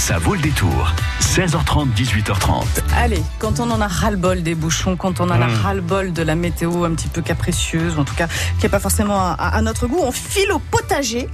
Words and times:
Ça 0.00 0.16
vaut 0.16 0.34
le 0.34 0.40
détour. 0.40 0.94
16h30, 1.20 1.92
18h30. 1.94 2.64
Allez, 2.96 3.22
quand 3.38 3.60
on 3.60 3.70
en 3.70 3.82
a 3.82 3.86
ras-le-bol 3.86 4.42
des 4.42 4.54
bouchons, 4.54 4.96
quand 4.96 5.20
on 5.20 5.24
en 5.24 5.40
a 5.40 5.46
Mmh. 5.46 5.62
ras-le-bol 5.62 6.12
de 6.14 6.22
la 6.22 6.34
météo 6.34 6.84
un 6.84 6.92
petit 6.94 7.08
peu 7.08 7.20
capricieuse, 7.20 7.96
ou 7.96 8.00
en 8.00 8.04
tout 8.04 8.14
cas 8.14 8.26
qui 8.26 8.62
n'est 8.62 8.70
pas 8.70 8.80
forcément 8.80 9.20
à, 9.20 9.34
à 9.34 9.60
notre 9.60 9.86
goût, 9.86 10.00
on 10.02 10.10
file 10.10 10.50
au 10.52 10.58
potager, 10.58 11.28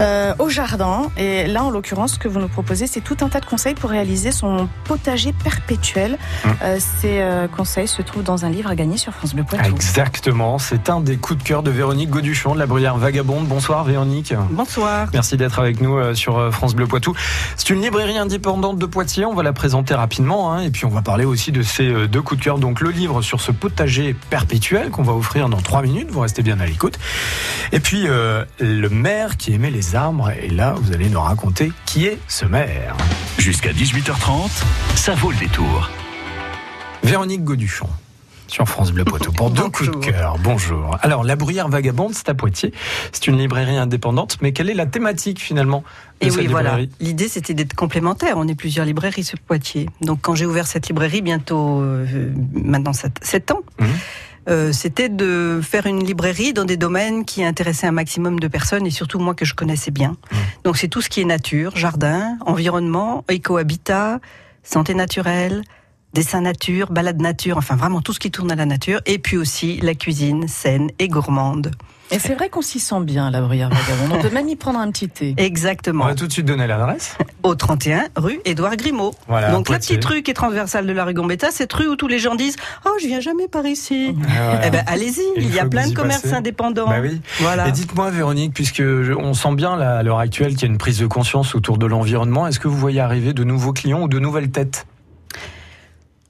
euh, 0.00 0.32
au 0.38 0.48
jardin. 0.48 1.10
Et 1.16 1.48
là, 1.48 1.64
en 1.64 1.70
l'occurrence, 1.70 2.12
ce 2.12 2.18
que 2.20 2.28
vous 2.28 2.38
nous 2.38 2.48
proposez, 2.48 2.86
c'est 2.86 3.00
tout 3.00 3.16
un 3.22 3.28
tas 3.28 3.40
de 3.40 3.44
conseils 3.46 3.74
pour 3.74 3.90
réaliser 3.90 4.30
son 4.30 4.68
potager 4.84 5.34
perpétuel. 5.44 6.12
Mmh. 6.44 6.48
Euh, 6.62 6.78
ces 7.00 7.18
euh, 7.20 7.48
conseils 7.48 7.88
se 7.88 8.02
trouvent 8.02 8.22
dans 8.22 8.44
un 8.44 8.50
livre 8.50 8.70
à 8.70 8.76
gagner 8.76 8.98
sur 8.98 9.12
France 9.12 9.34
Bleu 9.34 9.42
Poitou. 9.42 9.66
Exactement, 9.66 10.58
c'est 10.60 10.88
un 10.90 11.00
des 11.00 11.16
coups 11.16 11.42
de 11.42 11.46
cœur 11.46 11.64
de 11.64 11.72
Véronique 11.72 12.10
Goduchon 12.10 12.54
de 12.54 12.60
la 12.60 12.66
Bruyère 12.66 12.96
Vagabonde. 12.98 13.48
Bonsoir 13.48 13.82
Véronique. 13.82 14.32
Bonsoir. 14.50 15.08
Merci 15.12 15.36
d'être 15.36 15.58
avec 15.58 15.80
nous 15.80 15.96
euh, 15.98 16.14
sur 16.14 16.52
France 16.54 16.74
Bleu 16.76 16.86
Poitou. 16.86 17.14
C'est 17.56 17.70
une 17.70 17.80
librairie 17.96 18.18
indépendante 18.18 18.78
de 18.78 18.84
Poitiers, 18.84 19.24
on 19.24 19.32
va 19.32 19.42
la 19.42 19.54
présenter 19.54 19.94
rapidement 19.94 20.52
hein, 20.52 20.60
et 20.60 20.68
puis 20.68 20.84
on 20.84 20.90
va 20.90 21.00
parler 21.00 21.24
aussi 21.24 21.50
de 21.50 21.62
ces 21.62 21.88
euh, 21.88 22.06
deux 22.06 22.20
coups 22.20 22.38
de 22.38 22.44
cœur. 22.44 22.58
Donc 22.58 22.82
le 22.82 22.90
livre 22.90 23.22
sur 23.22 23.40
ce 23.40 23.52
potager 23.52 24.14
perpétuel 24.28 24.90
qu'on 24.90 25.02
va 25.02 25.14
offrir 25.14 25.48
dans 25.48 25.62
trois 25.62 25.80
minutes, 25.80 26.10
vous 26.10 26.20
restez 26.20 26.42
bien 26.42 26.60
à 26.60 26.66
l'écoute. 26.66 26.98
Et 27.72 27.80
puis 27.80 28.06
euh, 28.06 28.44
le 28.60 28.90
maire 28.90 29.38
qui 29.38 29.54
aimait 29.54 29.70
les 29.70 29.96
arbres 29.96 30.30
et 30.30 30.48
là 30.48 30.74
vous 30.78 30.92
allez 30.92 31.08
nous 31.08 31.20
raconter 31.20 31.72
qui 31.86 32.04
est 32.04 32.18
ce 32.28 32.44
maire. 32.44 32.94
Jusqu'à 33.38 33.72
18h30, 33.72 34.50
ça 34.94 35.14
vaut 35.14 35.30
le 35.30 35.38
détour. 35.38 35.88
Véronique 37.02 37.44
Goduchon 37.44 37.88
sur 38.48 38.66
France 38.68 38.92
Bleu 38.92 39.04
Poitou 39.04 39.32
pour 39.32 39.50
deux 39.50 39.68
coups 39.68 39.90
de 39.90 39.96
cœur. 39.96 40.36
Bonjour. 40.42 40.96
Alors, 41.02 41.24
la 41.24 41.36
Bruyère 41.36 41.68
Vagabonde, 41.68 42.14
c'est 42.14 42.28
à 42.28 42.34
Poitiers. 42.34 42.72
C'est 43.12 43.26
une 43.26 43.38
librairie 43.38 43.76
indépendante, 43.76 44.38
mais 44.40 44.52
quelle 44.52 44.70
est 44.70 44.74
la 44.74 44.86
thématique 44.86 45.40
finalement 45.40 45.82
de 46.20 46.26
Et 46.26 46.30
cette 46.30 46.40
oui, 46.40 46.46
voilà. 46.46 46.78
L'idée, 47.00 47.28
c'était 47.28 47.54
d'être 47.54 47.74
complémentaire. 47.74 48.34
On 48.36 48.46
est 48.48 48.54
plusieurs 48.54 48.86
librairies 48.86 49.24
sur 49.24 49.38
Poitiers. 49.40 49.88
Donc, 50.00 50.20
quand 50.22 50.34
j'ai 50.34 50.46
ouvert 50.46 50.66
cette 50.66 50.86
librairie, 50.88 51.22
bientôt, 51.22 51.80
euh, 51.80 52.06
maintenant 52.54 52.92
7, 52.92 53.50
ans, 53.50 53.60
Mhm. 53.80 53.86
euh, 54.48 54.72
c'était 54.72 55.08
de 55.08 55.60
faire 55.62 55.86
une 55.86 56.04
librairie 56.04 56.52
dans 56.52 56.64
des 56.64 56.76
domaines 56.76 57.24
qui 57.24 57.44
intéressaient 57.44 57.88
un 57.88 57.92
maximum 57.92 58.38
de 58.38 58.48
personnes 58.48 58.86
et 58.86 58.90
surtout 58.90 59.18
moi 59.18 59.34
que 59.34 59.44
je 59.44 59.54
connaissais 59.54 59.90
bien. 59.90 60.10
Mhm. 60.30 60.38
Donc, 60.64 60.76
c'est 60.76 60.88
tout 60.88 61.02
ce 61.02 61.08
qui 61.08 61.20
est 61.20 61.24
nature, 61.24 61.76
jardin, 61.76 62.38
environnement, 62.46 63.24
éco-habitat, 63.28 64.20
santé 64.62 64.94
naturelle, 64.94 65.62
dessin 66.16 66.40
nature, 66.40 66.90
balade 66.90 67.20
nature, 67.20 67.58
enfin 67.58 67.76
vraiment 67.76 68.00
tout 68.00 68.14
ce 68.14 68.18
qui 68.18 68.30
tourne 68.30 68.50
à 68.50 68.54
la 68.54 68.64
nature. 68.64 69.00
Et 69.04 69.18
puis 69.18 69.36
aussi 69.36 69.78
la 69.82 69.94
cuisine 69.94 70.48
saine 70.48 70.88
et 70.98 71.08
gourmande. 71.08 71.72
Et 72.10 72.18
c'est 72.20 72.34
vrai 72.34 72.48
qu'on 72.48 72.62
s'y 72.62 72.78
sent 72.78 73.00
bien, 73.00 73.30
la 73.32 73.40
Bruyère 73.42 73.68
Vagabonde. 73.68 74.16
On 74.16 74.22
peut 74.22 74.32
même 74.32 74.48
y 74.48 74.54
prendre 74.54 74.78
un 74.78 74.90
petit 74.92 75.08
thé. 75.08 75.34
On 75.38 75.42
Exactement. 75.42 76.04
va 76.06 76.14
tout 76.14 76.26
de 76.28 76.32
suite 76.32 76.46
donner 76.46 76.66
l'adresse. 76.68 77.18
Au 77.42 77.54
31 77.56 78.04
rue 78.16 78.38
Édouard 78.44 78.76
Grimaud. 78.76 79.12
Voilà, 79.28 79.50
Donc 79.50 79.68
la 79.68 79.78
petite 79.78 80.02
rue 80.04 80.22
qui 80.22 80.30
est 80.30 80.34
transversale 80.34 80.86
de 80.86 80.92
la 80.92 81.04
rue 81.04 81.14
Gambetta, 81.14 81.50
cette 81.50 81.72
rue 81.72 81.88
où 81.88 81.96
tous 81.96 82.06
les 82.08 82.18
gens 82.20 82.34
disent 82.36 82.56
Oh, 82.86 82.90
je 83.02 83.08
viens 83.08 83.20
jamais 83.20 83.48
par 83.48 83.66
ici. 83.66 84.14
Ah, 84.38 84.60
Eh 84.64 84.70
ben 84.70 84.84
allez-y, 84.86 85.20
Il 85.36 85.42
il 85.46 85.54
y 85.54 85.58
a 85.58 85.66
plein 85.66 85.88
de 85.88 85.94
commerces 85.94 86.32
indépendants. 86.32 86.86
Bah 86.88 87.00
oui. 87.02 87.20
Voilà. 87.40 87.68
Et 87.68 87.72
dites-moi, 87.72 88.10
Véronique, 88.10 88.54
puisque 88.54 88.82
je- 88.82 89.12
on 89.12 89.34
sent 89.34 89.54
bien 89.56 89.76
là, 89.76 89.98
à 89.98 90.02
l'heure 90.04 90.20
actuelle 90.20 90.52
qu'il 90.54 90.62
y 90.62 90.70
a 90.70 90.72
une 90.72 90.78
prise 90.78 91.00
de 91.00 91.06
conscience 91.06 91.56
autour 91.56 91.76
de 91.76 91.86
l'environnement, 91.86 92.46
est-ce 92.46 92.60
que 92.60 92.68
vous 92.68 92.78
voyez 92.78 93.00
arriver 93.00 93.32
de 93.34 93.42
nouveaux 93.44 93.72
clients 93.72 94.02
ou 94.02 94.08
de 94.08 94.18
nouvelles 94.20 94.50
têtes? 94.52 94.86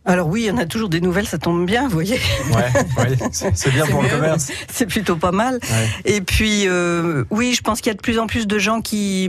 Alors 0.08 0.28
oui, 0.28 0.42
il 0.42 0.46
y 0.46 0.50
en 0.52 0.56
a 0.58 0.66
toujours 0.66 0.88
des 0.88 1.00
nouvelles, 1.00 1.26
ça 1.26 1.36
tombe 1.38 1.66
bien, 1.66 1.84
vous 1.88 1.94
voyez. 1.94 2.18
Ouais, 2.54 3.04
ouais, 3.04 3.16
c'est 3.30 3.72
bien 3.72 3.86
pour 3.90 4.02
le 4.02 4.08
commerce. 4.08 4.52
C'est 4.70 4.86
plutôt 4.86 5.16
pas 5.16 5.32
mal. 5.32 5.54
Ouais. 5.54 5.88
Et 6.04 6.20
puis, 6.20 6.68
euh, 6.68 7.24
oui, 7.30 7.54
je 7.54 7.60
pense 7.62 7.80
qu'il 7.80 7.90
y 7.90 7.94
a 7.94 7.96
de 7.96 8.00
plus 8.02 8.18
en 8.20 8.26
plus 8.28 8.46
de 8.46 8.58
gens 8.58 8.80
qui, 8.80 9.28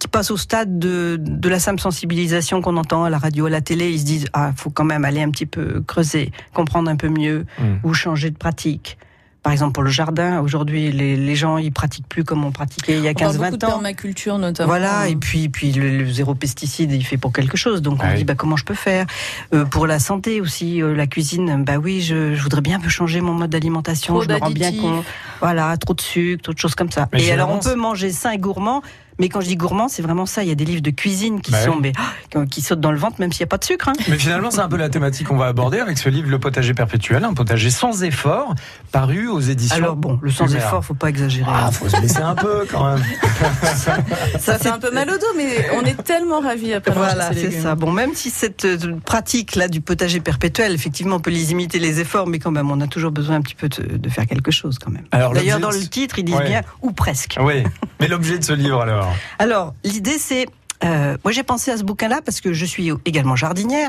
qui 0.00 0.08
passent 0.08 0.30
au 0.30 0.36
stade 0.38 0.78
de, 0.78 1.18
de 1.20 1.48
la 1.50 1.58
simple 1.58 1.80
sensibilisation 1.80 2.62
qu'on 2.62 2.78
entend 2.78 3.04
à 3.04 3.10
la 3.10 3.18
radio, 3.18 3.46
à 3.46 3.50
la 3.50 3.60
télé. 3.60 3.90
Ils 3.90 4.00
se 4.00 4.04
disent, 4.06 4.26
ah, 4.32 4.52
faut 4.56 4.70
quand 4.70 4.84
même 4.84 5.04
aller 5.04 5.20
un 5.22 5.30
petit 5.30 5.46
peu 5.46 5.82
creuser, 5.86 6.32
comprendre 6.54 6.90
un 6.90 6.96
peu 6.96 7.08
mieux, 7.08 7.44
Mm. 7.58 7.76
ou 7.84 7.92
changer 7.94 8.30
de 8.30 8.36
pratique. 8.36 8.98
Par 9.46 9.52
exemple, 9.52 9.74
pour 9.74 9.84
le 9.84 9.90
jardin, 9.90 10.40
aujourd'hui, 10.40 10.90
les, 10.90 11.14
les 11.14 11.36
gens, 11.36 11.56
ils 11.56 11.70
pratiquent 11.70 12.08
plus 12.08 12.24
comme 12.24 12.44
on 12.44 12.50
pratiquait 12.50 12.96
il 12.96 13.04
y 13.04 13.06
a 13.06 13.12
On 13.12 13.14
parle 13.14 13.36
beaucoup 13.36 13.46
15-20 13.54 13.58
de 13.58 13.66
ans. 13.66 13.68
permaculture, 13.68 14.38
notamment. 14.38 14.66
Voilà, 14.66 15.06
et 15.06 15.14
puis, 15.14 15.48
puis 15.48 15.70
le, 15.70 15.98
le 15.98 16.10
zéro 16.10 16.34
pesticide, 16.34 16.90
il 16.90 17.04
fait 17.04 17.16
pour 17.16 17.32
quelque 17.32 17.56
chose. 17.56 17.80
Donc 17.80 18.00
on 18.02 18.08
oui. 18.08 18.16
dit, 18.16 18.24
bah, 18.24 18.34
comment 18.34 18.56
je 18.56 18.64
peux 18.64 18.74
faire? 18.74 19.06
Euh, 19.54 19.64
Pour 19.64 19.86
la 19.86 20.00
santé 20.00 20.40
aussi, 20.40 20.82
euh, 20.82 20.96
la 20.96 21.06
cuisine, 21.06 21.62
bah 21.62 21.76
oui, 21.76 22.00
je, 22.00 22.34
je 22.34 22.42
voudrais 22.42 22.60
bien 22.60 22.78
un 22.78 22.80
peu 22.80 22.88
changer 22.88 23.20
mon 23.20 23.34
mode 23.34 23.50
d'alimentation. 23.50 24.14
Trop 24.14 24.22
Je 24.24 24.28
me 24.30 24.36
rends 24.36 24.50
bien 24.50 24.72
compte. 24.72 25.04
Voilà, 25.40 25.76
trop 25.76 25.94
de 25.94 26.00
sucre, 26.00 26.42
trop 26.42 26.52
de 26.52 26.58
choses 26.58 26.74
comme 26.74 26.90
ça. 26.90 27.08
Mais 27.12 27.24
et 27.24 27.30
alors, 27.30 27.50
on 27.50 27.60
peut 27.60 27.76
manger 27.76 28.10
sain 28.10 28.32
et 28.32 28.38
gourmand. 28.38 28.82
Mais 29.18 29.28
quand 29.28 29.40
je 29.40 29.46
dis 29.46 29.56
gourmand, 29.56 29.88
c'est 29.88 30.02
vraiment 30.02 30.26
ça. 30.26 30.42
Il 30.42 30.48
y 30.48 30.52
a 30.52 30.54
des 30.54 30.64
livres 30.64 30.82
de 30.82 30.90
cuisine 30.90 31.40
qui 31.40 31.50
Bah 31.52 31.64
sont, 31.64 31.70
oui. 31.72 31.78
mais, 31.82 31.92
ah, 31.96 32.44
qui 32.50 32.60
sautent 32.60 32.80
dans 32.80 32.92
le 32.92 32.98
ventre, 32.98 33.16
même 33.18 33.32
s'il 33.32 33.42
n'y 33.44 33.48
a 33.48 33.50
pas 33.50 33.58
de 33.58 33.64
sucre. 33.64 33.88
hein. 33.88 33.94
Mais 34.08 34.18
finalement, 34.18 34.50
c'est 34.50 34.60
un 34.60 34.68
peu 34.68 34.76
la 34.76 34.88
thématique 34.90 35.26
qu'on 35.28 35.36
va 35.38 35.46
aborder 35.46 35.78
avec 35.78 35.96
ce 35.98 36.08
livre 36.08 36.28
Le 36.30 36.38
potager 36.38 36.74
perpétuel, 36.74 37.24
un 37.24 37.32
potager 37.34 37.70
sans 37.70 38.02
effort, 38.04 38.54
paru 38.92 39.28
aux 39.28 39.40
éditions. 39.40 39.76
Alors 39.76 39.96
bon, 39.96 40.18
le 40.22 40.30
sans 40.30 40.54
effort, 40.54 40.84
faut 40.84 40.94
pas 40.94 41.08
exagérer. 41.08 41.50
Ah, 41.52 41.70
faut 41.72 41.88
se 41.88 42.00
laisser 42.00 42.20
un 42.20 42.34
peu 42.34 42.66
quand 42.70 42.84
même. 42.90 43.02
Ça 44.38 44.58
fait 44.58 44.68
un 44.68 44.78
peu 44.78 44.90
mal 44.90 45.08
au 45.10 45.16
dos, 45.18 45.26
mais 45.36 45.66
on 45.76 45.82
est 45.84 46.02
tellement 46.02 46.40
ravis 46.40 46.72
après 46.74 46.90
avoir 46.90 47.14
Voilà, 47.14 47.30
c'est 47.32 47.50
ça. 47.50 47.74
Bon, 47.74 47.90
même 47.92 48.14
si 48.14 48.30
cette 48.30 48.64
euh, 48.64 48.96
pratique-là 49.04 49.68
du 49.68 49.80
potager 49.80 50.20
perpétuel, 50.20 50.72
effectivement, 50.72 51.16
on 51.16 51.20
peut 51.20 51.30
les 51.30 51.52
imiter 51.52 51.78
les 51.78 52.00
efforts, 52.00 52.26
mais 52.26 52.38
quand 52.38 52.50
même, 52.50 52.70
on 52.70 52.80
a 52.80 52.86
toujours 52.86 53.10
besoin 53.12 53.36
un 53.36 53.40
petit 53.42 53.54
peu 53.54 53.68
de, 53.68 53.96
de 53.96 54.08
faire 54.08 54.26
quelque 54.26 54.50
chose 54.50 54.78
quand 54.78 54.90
même. 54.90 55.04
Alors, 55.12 55.32
D'ailleurs, 55.32 55.60
dans 55.60 55.70
le 55.70 55.80
titre, 55.80 56.18
ils 56.18 56.24
disent 56.24 56.36
Ouais. 56.36 56.48
bien 56.48 56.62
ou 56.82 56.92
presque. 56.92 57.38
Oui, 57.40 57.62
mais 58.00 58.08
l'objet 58.08 58.38
de 58.38 58.44
ce 58.44 58.52
livre 58.52 58.80
alors 58.82 59.05
Alors, 59.38 59.74
l'idée, 59.84 60.18
c'est. 60.18 60.46
euh, 60.84 61.16
moi, 61.24 61.32
j'ai 61.32 61.42
pensé 61.42 61.70
à 61.70 61.76
ce 61.78 61.84
bouquin-là 61.84 62.20
parce 62.24 62.40
que 62.42 62.52
je 62.52 62.64
suis 62.66 62.90
également 63.06 63.34
jardinière. 63.34 63.88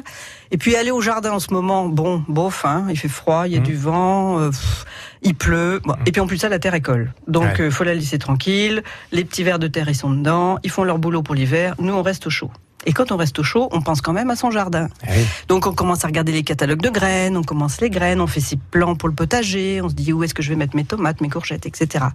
Et 0.51 0.57
puis, 0.57 0.75
aller 0.77 0.91
au 0.91 1.01
jardin 1.01 1.33
en 1.33 1.39
ce 1.39 1.53
moment, 1.53 1.85
bon, 1.89 2.23
bof, 2.29 2.63
hein, 2.63 2.85
il 2.89 2.97
fait 2.97 3.09
froid, 3.09 3.43
il 3.45 3.53
y 3.53 3.55
a 3.57 3.59
Mhm. 3.59 3.65
du 3.65 3.75
vent, 3.75 4.39
euh, 4.39 4.49
pff, 4.51 4.85
il 5.21 5.35
pleut. 5.35 5.81
Bon, 5.83 5.95
Et 6.05 6.11
puis, 6.13 6.21
en 6.21 6.27
plus, 6.27 6.37
ça, 6.37 6.47
la 6.47 6.59
terre 6.59 6.75
est 6.75 6.81
colle. 6.81 7.13
Donc, 7.27 7.43
Ouais. 7.59 7.65
il 7.65 7.71
faut 7.71 7.83
la 7.83 7.93
laisser 7.93 8.17
tranquille. 8.19 8.83
Les 9.11 9.25
petits 9.25 9.43
vers 9.43 9.59
de 9.59 9.67
terre, 9.67 9.89
ils 9.89 9.95
sont 9.95 10.11
dedans. 10.11 10.59
Ils 10.63 10.71
font 10.71 10.85
leur 10.85 10.97
boulot 10.97 11.21
pour 11.23 11.35
l'hiver. 11.35 11.75
Nous, 11.79 11.93
on 11.93 12.03
reste 12.03 12.25
au 12.27 12.29
chaud. 12.29 12.51
Et 12.87 12.93
quand 12.93 13.11
on 13.11 13.17
reste 13.17 13.37
au 13.37 13.43
chaud, 13.43 13.67
on 13.73 13.81
pense 13.81 13.99
quand 13.99 14.13
même 14.13 14.29
à 14.29 14.37
son 14.37 14.49
jardin. 14.49 14.87
Eh 15.03 15.11
oui. 15.11 15.25
Donc 15.49 15.67
on 15.67 15.73
commence 15.73 16.05
à 16.05 16.07
regarder 16.07 16.31
les 16.31 16.43
catalogues 16.43 16.81
de 16.81 16.89
graines, 16.89 17.35
on 17.35 17.43
commence 17.43 17.81
les 17.81 17.89
graines, 17.89 18.21
on 18.21 18.27
fait 18.27 18.39
ses 18.39 18.55
plans 18.55 18.95
pour 18.95 19.09
le 19.09 19.13
potager, 19.13 19.81
on 19.81 19.89
se 19.89 19.93
dit 19.93 20.13
où 20.13 20.23
est-ce 20.23 20.33
que 20.33 20.41
je 20.41 20.49
vais 20.49 20.55
mettre 20.55 20.73
mes 20.73 20.85
tomates, 20.85 21.19
mes 21.19 21.29
courgettes, 21.29 21.65
etc. 21.65 22.05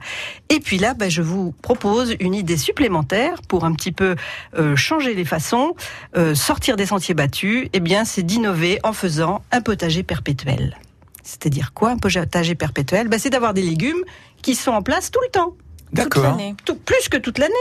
Et 0.49 0.61
puis 0.61 0.78
là, 0.78 0.94
ben, 0.94 1.11
je 1.11 1.21
vous 1.21 1.53
propose 1.61 2.16
une 2.21 2.34
idée 2.34 2.56
supplémentaire 2.56 3.43
pour 3.49 3.66
un 3.66 3.75
petit 3.75 3.93
peu 3.93 4.16
euh, 4.59 4.75
changer 4.75 5.12
les 5.12 5.27
façons, 5.27 5.75
euh, 6.16 6.34
sortir 6.34 6.77
des 6.77 6.87
sentiers 6.87 7.15
battus. 7.15 7.69
Eh 7.75 7.81
bien, 7.81 8.06
c'est 8.06 8.22
d'innover 8.22 8.78
en 8.82 8.94
faisant 8.94 9.43
un 9.53 9.61
potager 9.61 10.03
perpétuel. 10.03 10.78
C'est-à-dire 11.22 11.75
quoi, 11.75 11.91
un 11.91 11.99
potager 11.99 12.55
perpétuel? 12.55 13.09
Ben, 13.09 13.19
C'est 13.21 13.31
d'avoir 13.31 13.53
des 13.53 13.62
légumes 13.62 14.03
qui 14.41 14.55
sont 14.55 14.72
en 14.72 14.82
place 14.82 15.11
tout 15.11 15.21
le 15.22 15.31
temps, 15.31 15.55
D'accord. 15.93 16.38
plus 16.87 17.09
que 17.11 17.19
toute 17.19 17.38
l'année. 17.38 17.53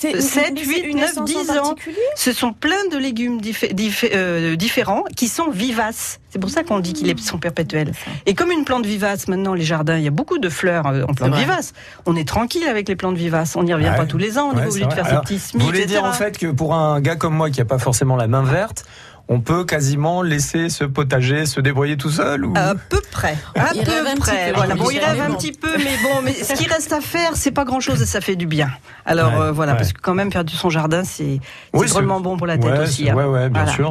C'est 0.00 0.12
une- 0.12 0.20
7, 0.20 0.50
une- 0.50 0.58
8, 0.70 0.78
une 0.84 0.96
9, 0.98 1.10
essence 1.10 1.24
10 1.28 1.50
en 1.50 1.70
ans. 1.70 1.74
Ce 2.14 2.32
sont 2.32 2.52
plein 2.52 2.86
de 2.92 2.96
légumes 2.96 3.40
diffé- 3.40 3.72
diffé- 3.74 4.12
euh, 4.14 4.54
différents 4.54 5.02
qui 5.16 5.26
sont 5.26 5.50
vivaces. 5.50 6.20
C'est 6.30 6.38
pour 6.38 6.50
ça 6.50 6.62
qu'on 6.62 6.78
dit 6.78 6.92
qu'ils 6.92 7.18
sont 7.20 7.38
perpétuels. 7.38 7.90
Et 8.24 8.34
comme 8.34 8.52
une 8.52 8.64
plante 8.64 8.86
vivace, 8.86 9.26
maintenant, 9.26 9.54
les 9.54 9.64
jardins, 9.64 9.96
il 9.98 10.04
y 10.04 10.06
a 10.06 10.12
beaucoup 10.12 10.38
de 10.38 10.48
fleurs 10.48 10.86
euh, 10.86 11.02
en 11.08 11.14
plantes 11.14 11.34
vivaces. 11.34 11.72
On 12.06 12.14
est 12.14 12.28
tranquille 12.28 12.62
avec 12.68 12.88
les 12.88 12.94
plantes 12.94 13.16
vivaces. 13.16 13.56
On 13.56 13.64
n'y 13.64 13.74
revient 13.74 13.88
Ouais. 13.88 13.96
pas 13.96 14.06
tous 14.06 14.18
les 14.18 14.38
ans. 14.38 14.50
On 14.52 14.54
Ouais, 14.54 14.60
est 14.60 14.64
pas 14.66 14.70
obligé 14.70 14.86
de 14.86 14.92
faire 14.92 15.06
Alors, 15.06 15.22
ses 15.26 15.34
petits 15.34 15.38
semis, 15.40 15.62
Vous 15.62 15.66
voulez 15.68 15.86
dire 15.86 16.04
en 16.04 16.12
fait 16.12 16.38
que 16.38 16.46
pour 16.46 16.74
un 16.76 17.00
gars 17.00 17.16
comme 17.16 17.34
moi 17.34 17.50
qui 17.50 17.58
n'a 17.58 17.64
pas 17.64 17.78
forcément 17.78 18.14
la 18.14 18.28
main 18.28 18.44
verte, 18.44 18.84
on 19.28 19.40
peut 19.40 19.64
quasiment 19.64 20.22
laisser 20.22 20.68
ce 20.70 20.84
potager 20.84 21.44
se 21.46 21.60
débrouiller 21.60 21.96
tout 21.96 22.10
seul 22.10 22.44
ou... 22.46 22.54
À 22.56 22.74
peu 22.74 23.00
près. 23.12 23.36
À 23.54 23.68
Il 23.74 23.82
rêve 23.82 24.06
un 24.06 24.10
peu 24.14 24.16
petit 24.16 24.20
près. 24.20 24.48
peu, 24.50 24.56
Voilà. 24.56 24.74
je 24.74 24.78
Bon, 24.80 24.90
il 24.90 24.98
rêve 24.98 25.16
mais 25.18 25.34
un 25.34 25.36
petit 25.36 25.52
peu, 25.52 25.70
mais 25.76 25.96
bon, 26.02 26.22
mais 26.24 26.32
ce 26.32 26.54
qui 26.54 26.66
reste 26.66 26.92
à 26.92 27.00
faire, 27.00 27.36
c'est 27.36 27.50
pas 27.50 27.64
grand 27.64 27.80
chose 27.80 28.00
et 28.00 28.06
ça 28.06 28.20
fait 28.20 28.36
du 28.36 28.46
bien. 28.46 28.70
Alors 29.04 29.32
Ouais, 29.34 29.40
euh, 29.40 29.52
voilà, 29.52 29.72
ouais. 29.72 29.78
parce 29.78 29.92
que 29.92 30.00
quand 30.00 30.14
même 30.14 30.32
faire 30.32 30.44
du 30.44 30.54
son 30.54 30.70
jardin, 30.70 31.04
c'est 31.04 31.40
Oui, 31.74 31.86
bon 32.20 32.36
pour 32.36 32.46
la 32.46 32.56
tête 32.58 32.70
ouais, 32.70 32.78
aussi. 32.80 33.10
hein. 33.10 33.14
Ouais, 33.14 33.24
ouais, 33.24 33.48
bien 33.50 33.64
Voilà. 33.64 33.72
sûr, 33.76 33.90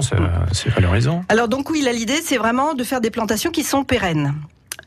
c'est 0.54 0.70
valorisant. 0.70 1.24
Alors 1.30 1.48
donc 1.48 1.70
oui, 1.70 1.88
l'idée, 1.94 2.20
c'est 2.24 2.38
vraiment 2.38 2.74
de 2.74 2.84
faire 2.84 3.02
des 3.02 3.12
plantations 3.12 3.52
qui 3.52 3.64
sont 3.64 3.84
pérennes. 3.84 4.34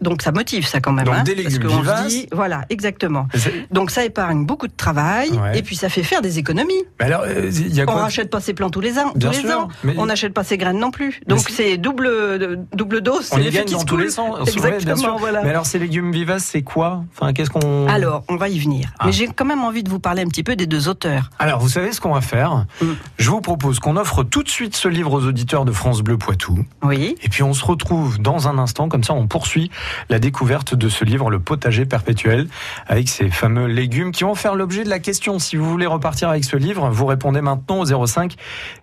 Donc 0.01 0.23
ça 0.23 0.33
motive 0.33 0.67
ça 0.67 0.81
quand 0.81 0.93
même. 0.93 1.05
Donc, 1.05 1.15
hein, 1.15 1.23
des 1.25 1.35
parce 1.35 1.55
légumes 1.55 1.69
qu'on 1.69 1.77
se 1.77 1.81
vivaces. 1.81 2.09
dit- 2.09 2.27
voilà, 2.33 2.63
exactement. 2.71 3.27
Donc 3.71 3.91
ça 3.91 4.05
épargne 4.05 4.45
beaucoup 4.47 4.67
de 4.67 4.73
travail 4.77 5.31
Ouais. 5.31 5.59
et 5.59 5.63
puis 5.63 5.77
ça 5.77 5.89
fait 5.89 6.03
faire 6.03 6.23
des 6.23 6.39
économies. 6.39 6.73
mais 6.99 7.07
alors, 7.07 7.23
euh, 7.27 7.51
il 7.53 7.75
y 7.75 7.81
a 7.81 7.85
On 7.89 7.95
rachète 7.95 8.31
pas 8.31 8.41
ses 8.41 8.55
plants 8.55 8.71
tous 8.71 8.81
les 8.81 8.99
ans, 8.99 9.13
Bien 9.15 9.31
tous 9.31 9.43
les 9.43 9.49
sûr, 9.49 9.59
ans. 9.59 9.69
mais- 9.85 9.95
On 9.99 10.07
n'achète 10.07 10.33
pas 10.33 10.45
ses 10.45 10.57
graines 10.59 10.79
non 10.79 10.91
plus. 10.91 11.21
Donc 11.27 11.41
c'est- 11.41 11.77
double 11.77 12.67
double 12.73 13.01
dose. 13.01 13.29
On 13.33 13.37
l'effet 13.37 13.59
gagne 13.65 13.73
dans 13.73 13.85
tous 13.85 13.97
les 13.97 14.11
sens. 14.11 14.37
bien 14.45 14.53
Exactement, 14.55 14.97
sûr. 14.97 15.19
voilà. 15.19 15.43
Mais 15.43 15.51
alors, 15.51 15.67
ces 15.67 15.79
légumes 15.79 16.13
vivaces, 16.13 16.45
c'est 16.45 16.63
quoi? 16.63 17.05
Enfin, 17.17 17.33
qu'est-ce 17.33 17.51
qu'on. 17.51 17.89
Alors, 17.89 18.25
on 18.29 18.37
va 18.37 18.49
y 18.49 18.59
venir. 18.59 18.91
Ah. 18.99 19.07
Mais 19.07 19.13
j'ai 19.13 19.27
quand 19.29 19.45
même 19.45 19.63
envie 19.65 19.83
de 19.83 19.91
vous 19.91 20.01
parler 20.01 20.23
un 20.23 20.27
petit 20.29 20.43
peu 20.43 20.57
des 20.57 20.67
deux 20.67 20.89
auteurs. 20.89 21.31
Alors, 21.39 21.61
vous 21.61 21.69
savez 21.69 21.93
ce 21.93 22.01
qu'on 22.01 22.15
va 22.15 22.21
faire? 22.21 22.65
Mm. 22.81 22.87
Je 23.19 23.31
vous 23.31 23.41
propose 23.41 23.79
qu'on 23.81 23.97
offre 23.97 24.23
tout 24.23 24.43
de 24.43 24.49
suite 24.49 24.75
ce 24.77 24.89
livre 24.89 25.13
aux 25.13 25.25
auditeurs 25.27 25.65
de 25.65 25.73
France 25.73 26.03
Bleu 26.03 26.17
Poitou. 26.19 26.65
Oui. 26.83 27.17
Et 27.23 27.29
puis, 27.29 27.43
on 27.43 27.53
se 27.55 27.65
retrouve 27.65 28.19
dans 28.19 28.49
un 28.49 28.59
instant, 28.59 28.89
comme 28.89 29.05
ça, 29.05 29.13
on 29.15 29.27
poursuit 29.27 29.71
la 30.09 30.19
découverte 30.19 30.75
de 30.75 30.89
ce 30.89 31.05
livre, 31.05 31.31
Le 31.31 31.41
potager 31.41 31.87
perpétuel, 31.87 32.49
avec 32.87 33.09
ces 33.09 33.29
fameux 33.29 33.67
légumes 33.67 34.13
qui 34.13 34.25
vont 34.25 34.35
faire 34.35 34.55
l'objet 34.55 34.85
de 34.85 34.89
la 34.89 34.99
question. 34.99 35.39
Si 35.39 35.57
vous 35.57 35.69
voulez 35.69 35.87
repartir 35.87 36.29
avec 36.29 36.45
ce 36.45 36.57
livre, 36.57 36.91
vous 36.91 37.07
répondez 37.07 37.41
maintenant 37.41 37.81
au 37.81 38.07
05 38.07 38.35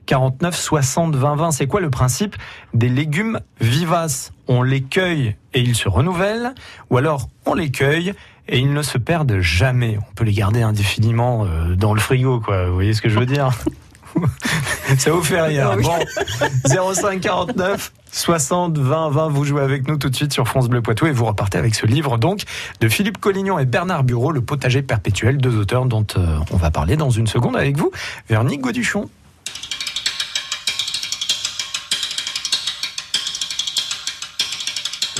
49 0.05 0.55
60 0.55 1.15
20 1.15 1.35
20. 1.35 1.51
C'est 1.51 1.67
quoi 1.67 1.81
le 1.81 1.89
principe 1.89 2.35
des 2.73 2.89
légumes 2.89 3.39
vivaces? 3.61 4.31
On 4.47 4.63
les 4.63 4.81
cueille 4.81 5.35
et 5.53 5.59
ils 5.59 5.75
se 5.75 5.89
renouvellent, 5.89 6.53
ou 6.89 6.97
alors 6.97 7.27
on 7.45 7.53
les 7.53 7.69
cueille 7.69 8.13
et 8.47 8.59
ils 8.59 8.73
ne 8.73 8.81
se 8.81 8.97
perdent 8.97 9.39
jamais. 9.39 9.97
On 10.09 10.13
peut 10.13 10.23
les 10.23 10.33
garder 10.33 10.61
indéfiniment 10.61 11.45
euh, 11.45 11.75
dans 11.75 11.93
le 11.93 11.99
frigo, 11.99 12.39
quoi. 12.39 12.67
Vous 12.67 12.75
voyez 12.75 12.93
ce 12.93 13.01
que 13.01 13.09
je 13.09 13.19
veux 13.19 13.25
dire? 13.25 13.49
Ça 14.97 15.11
vous 15.11 15.21
fait 15.21 15.41
rien. 15.41 15.75
Bon, 15.77 16.93
05 16.93 17.19
49 17.19 17.91
60 18.11 18.77
20 18.77 19.09
20, 19.09 19.27
vous 19.29 19.43
jouez 19.43 19.61
avec 19.61 19.87
nous 19.87 19.97
tout 19.97 20.09
de 20.09 20.15
suite 20.15 20.33
sur 20.33 20.47
France 20.47 20.69
Bleu 20.69 20.81
Poitou 20.81 21.07
et 21.07 21.11
vous 21.11 21.25
repartez 21.25 21.57
avec 21.57 21.75
ce 21.75 21.85
livre 21.85 22.17
donc 22.17 22.43
de 22.79 22.87
Philippe 22.87 23.19
Collignon 23.19 23.59
et 23.59 23.65
Bernard 23.65 24.03
Bureau, 24.03 24.31
Le 24.31 24.41
potager 24.41 24.81
perpétuel, 24.81 25.37
deux 25.37 25.57
auteurs 25.57 25.85
dont 25.85 26.05
euh, 26.17 26.39
on 26.51 26.57
va 26.57 26.71
parler 26.71 26.95
dans 26.95 27.09
une 27.09 27.27
seconde 27.27 27.55
avec 27.55 27.77
vous, 27.77 27.91
Véronique 28.29 28.61
Gauduchon. 28.61 29.09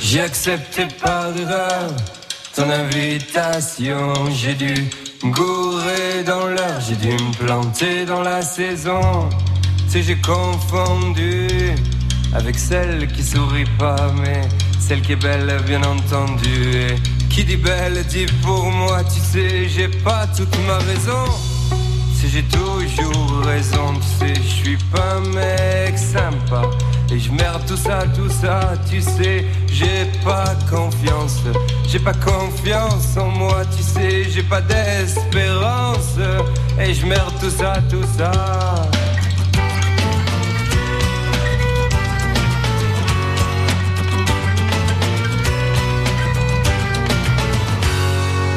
J'ai 0.00 0.20
accepté 0.20 0.86
par 1.02 1.36
erreur 1.36 1.94
ton 2.54 2.70
invitation. 2.70 4.14
J'ai 4.30 4.54
dû 4.54 4.74
me 5.24 5.32
gourer 5.32 6.22
dans 6.24 6.46
l'heure, 6.46 6.80
j'ai 6.86 6.96
dû 6.96 7.10
me 7.10 7.32
planter 7.44 8.04
dans 8.04 8.22
la 8.22 8.42
saison. 8.42 9.28
Si 9.88 10.02
j'ai 10.02 10.16
confondu 10.16 11.48
avec 12.34 12.58
celle 12.58 13.08
qui 13.08 13.22
sourit 13.22 13.64
pas, 13.78 14.12
mais 14.20 14.42
celle 14.78 15.00
qui 15.02 15.12
est 15.12 15.16
belle, 15.16 15.60
bien 15.66 15.82
entendu. 15.82 16.74
Et 16.74 16.94
qui 17.30 17.44
dit 17.44 17.56
belle 17.56 18.04
dit 18.06 18.26
pour 18.42 18.64
moi, 18.70 19.02
tu 19.04 19.20
sais, 19.20 19.68
j'ai 19.68 19.88
pas 19.88 20.26
toute 20.36 20.54
ma 20.66 20.78
raison. 20.78 21.24
Si 22.14 22.28
j'ai 22.28 22.44
toujours 22.44 23.42
raison, 23.44 23.94
tu 23.94 24.26
sais, 24.26 24.34
je 24.34 24.48
suis 24.48 24.78
pas 24.92 25.16
un 25.16 25.20
mec 25.34 25.96
sympa. 25.96 26.62
Et 27.10 27.18
je 27.18 27.32
merde 27.32 27.62
tout 27.66 27.76
ça, 27.76 28.00
tout 28.14 28.28
ça, 28.28 28.74
tu 28.90 29.00
sais, 29.00 29.46
j'ai 29.66 30.04
pas 30.24 30.54
confiance. 30.70 31.40
J'ai 31.86 31.98
pas 31.98 32.12
confiance 32.12 33.16
en 33.16 33.28
moi, 33.28 33.62
tu 33.74 33.82
sais, 33.82 34.24
j'ai 34.24 34.42
pas 34.42 34.60
d'espérance. 34.60 36.18
Et 36.78 36.92
je 36.92 37.06
merde 37.06 37.32
tout 37.40 37.50
ça, 37.50 37.74
tout 37.88 38.04
ça. 38.16 38.30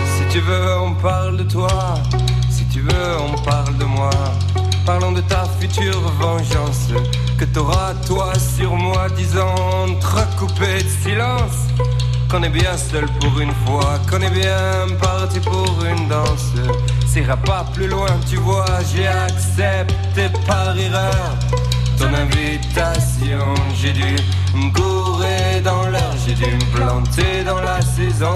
Si 0.05 0.23
tu 0.29 0.39
veux, 0.41 0.77
on 0.79 0.93
parle 0.95 1.37
de 1.37 1.43
toi. 1.43 1.95
Si 2.49 2.65
tu 2.65 2.81
veux, 2.81 3.17
on 3.21 3.41
parle 3.43 3.77
de 3.77 3.85
moi. 3.85 4.11
Parlons 4.85 5.11
de 5.11 5.21
ta 5.21 5.45
future 5.59 5.99
vengeance 6.19 6.87
que 7.37 7.45
t'auras 7.45 7.93
toi 8.07 8.33
sur 8.57 8.75
moi, 8.75 9.07
disant 9.15 9.55
coupé 10.37 10.83
de 10.83 10.89
silence. 11.03 11.67
Qu'on 12.29 12.43
est 12.43 12.49
bien 12.49 12.77
seul 12.77 13.05
pour 13.19 13.39
une 13.39 13.53
fois, 13.65 13.99
qu'on 14.09 14.21
est 14.21 14.31
bien 14.31 14.87
parti 14.99 15.39
pour 15.39 15.75
une 15.85 16.07
danse. 16.07 16.53
S'ira 17.05 17.37
pas 17.37 17.65
plus 17.73 17.87
loin, 17.87 18.07
tu 18.29 18.37
vois, 18.37 18.65
j'ai 18.91 19.07
accepté 19.07 20.29
par 20.47 20.77
erreur 20.77 21.35
ton 21.99 22.13
invitation. 22.13 23.53
J'ai 23.75 23.93
dû 23.93 24.15
me 24.55 24.71
gourer 24.71 25.61
dans 25.63 25.83
l'heure, 25.87 26.15
j'ai 26.25 26.33
dû 26.33 26.45
me 26.45 26.75
planter 26.75 27.43
dans 27.43 27.61
la 27.61 27.81
saison. 27.81 28.35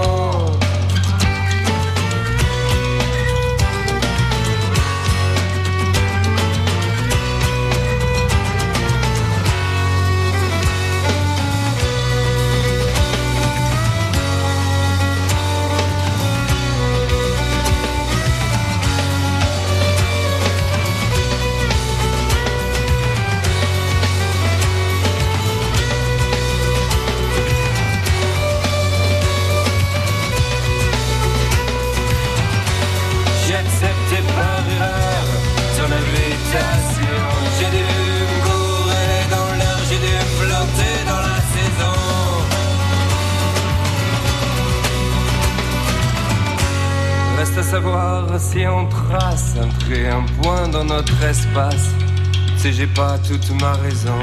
Sais, 52.66 52.72
j'ai 52.72 52.86
pas 52.86 53.18
toute 53.18 53.50
ma 53.60 53.72
raison. 53.74 54.20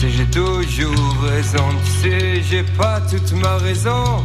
Tu 0.00 0.08
j'ai 0.08 0.26
toujours 0.26 1.16
raison. 1.22 1.68
Tu 1.84 2.10
sais, 2.10 2.42
j'ai 2.42 2.62
pas 2.62 3.00
toute 3.00 3.32
ma 3.32 3.56
raison. 3.56 4.24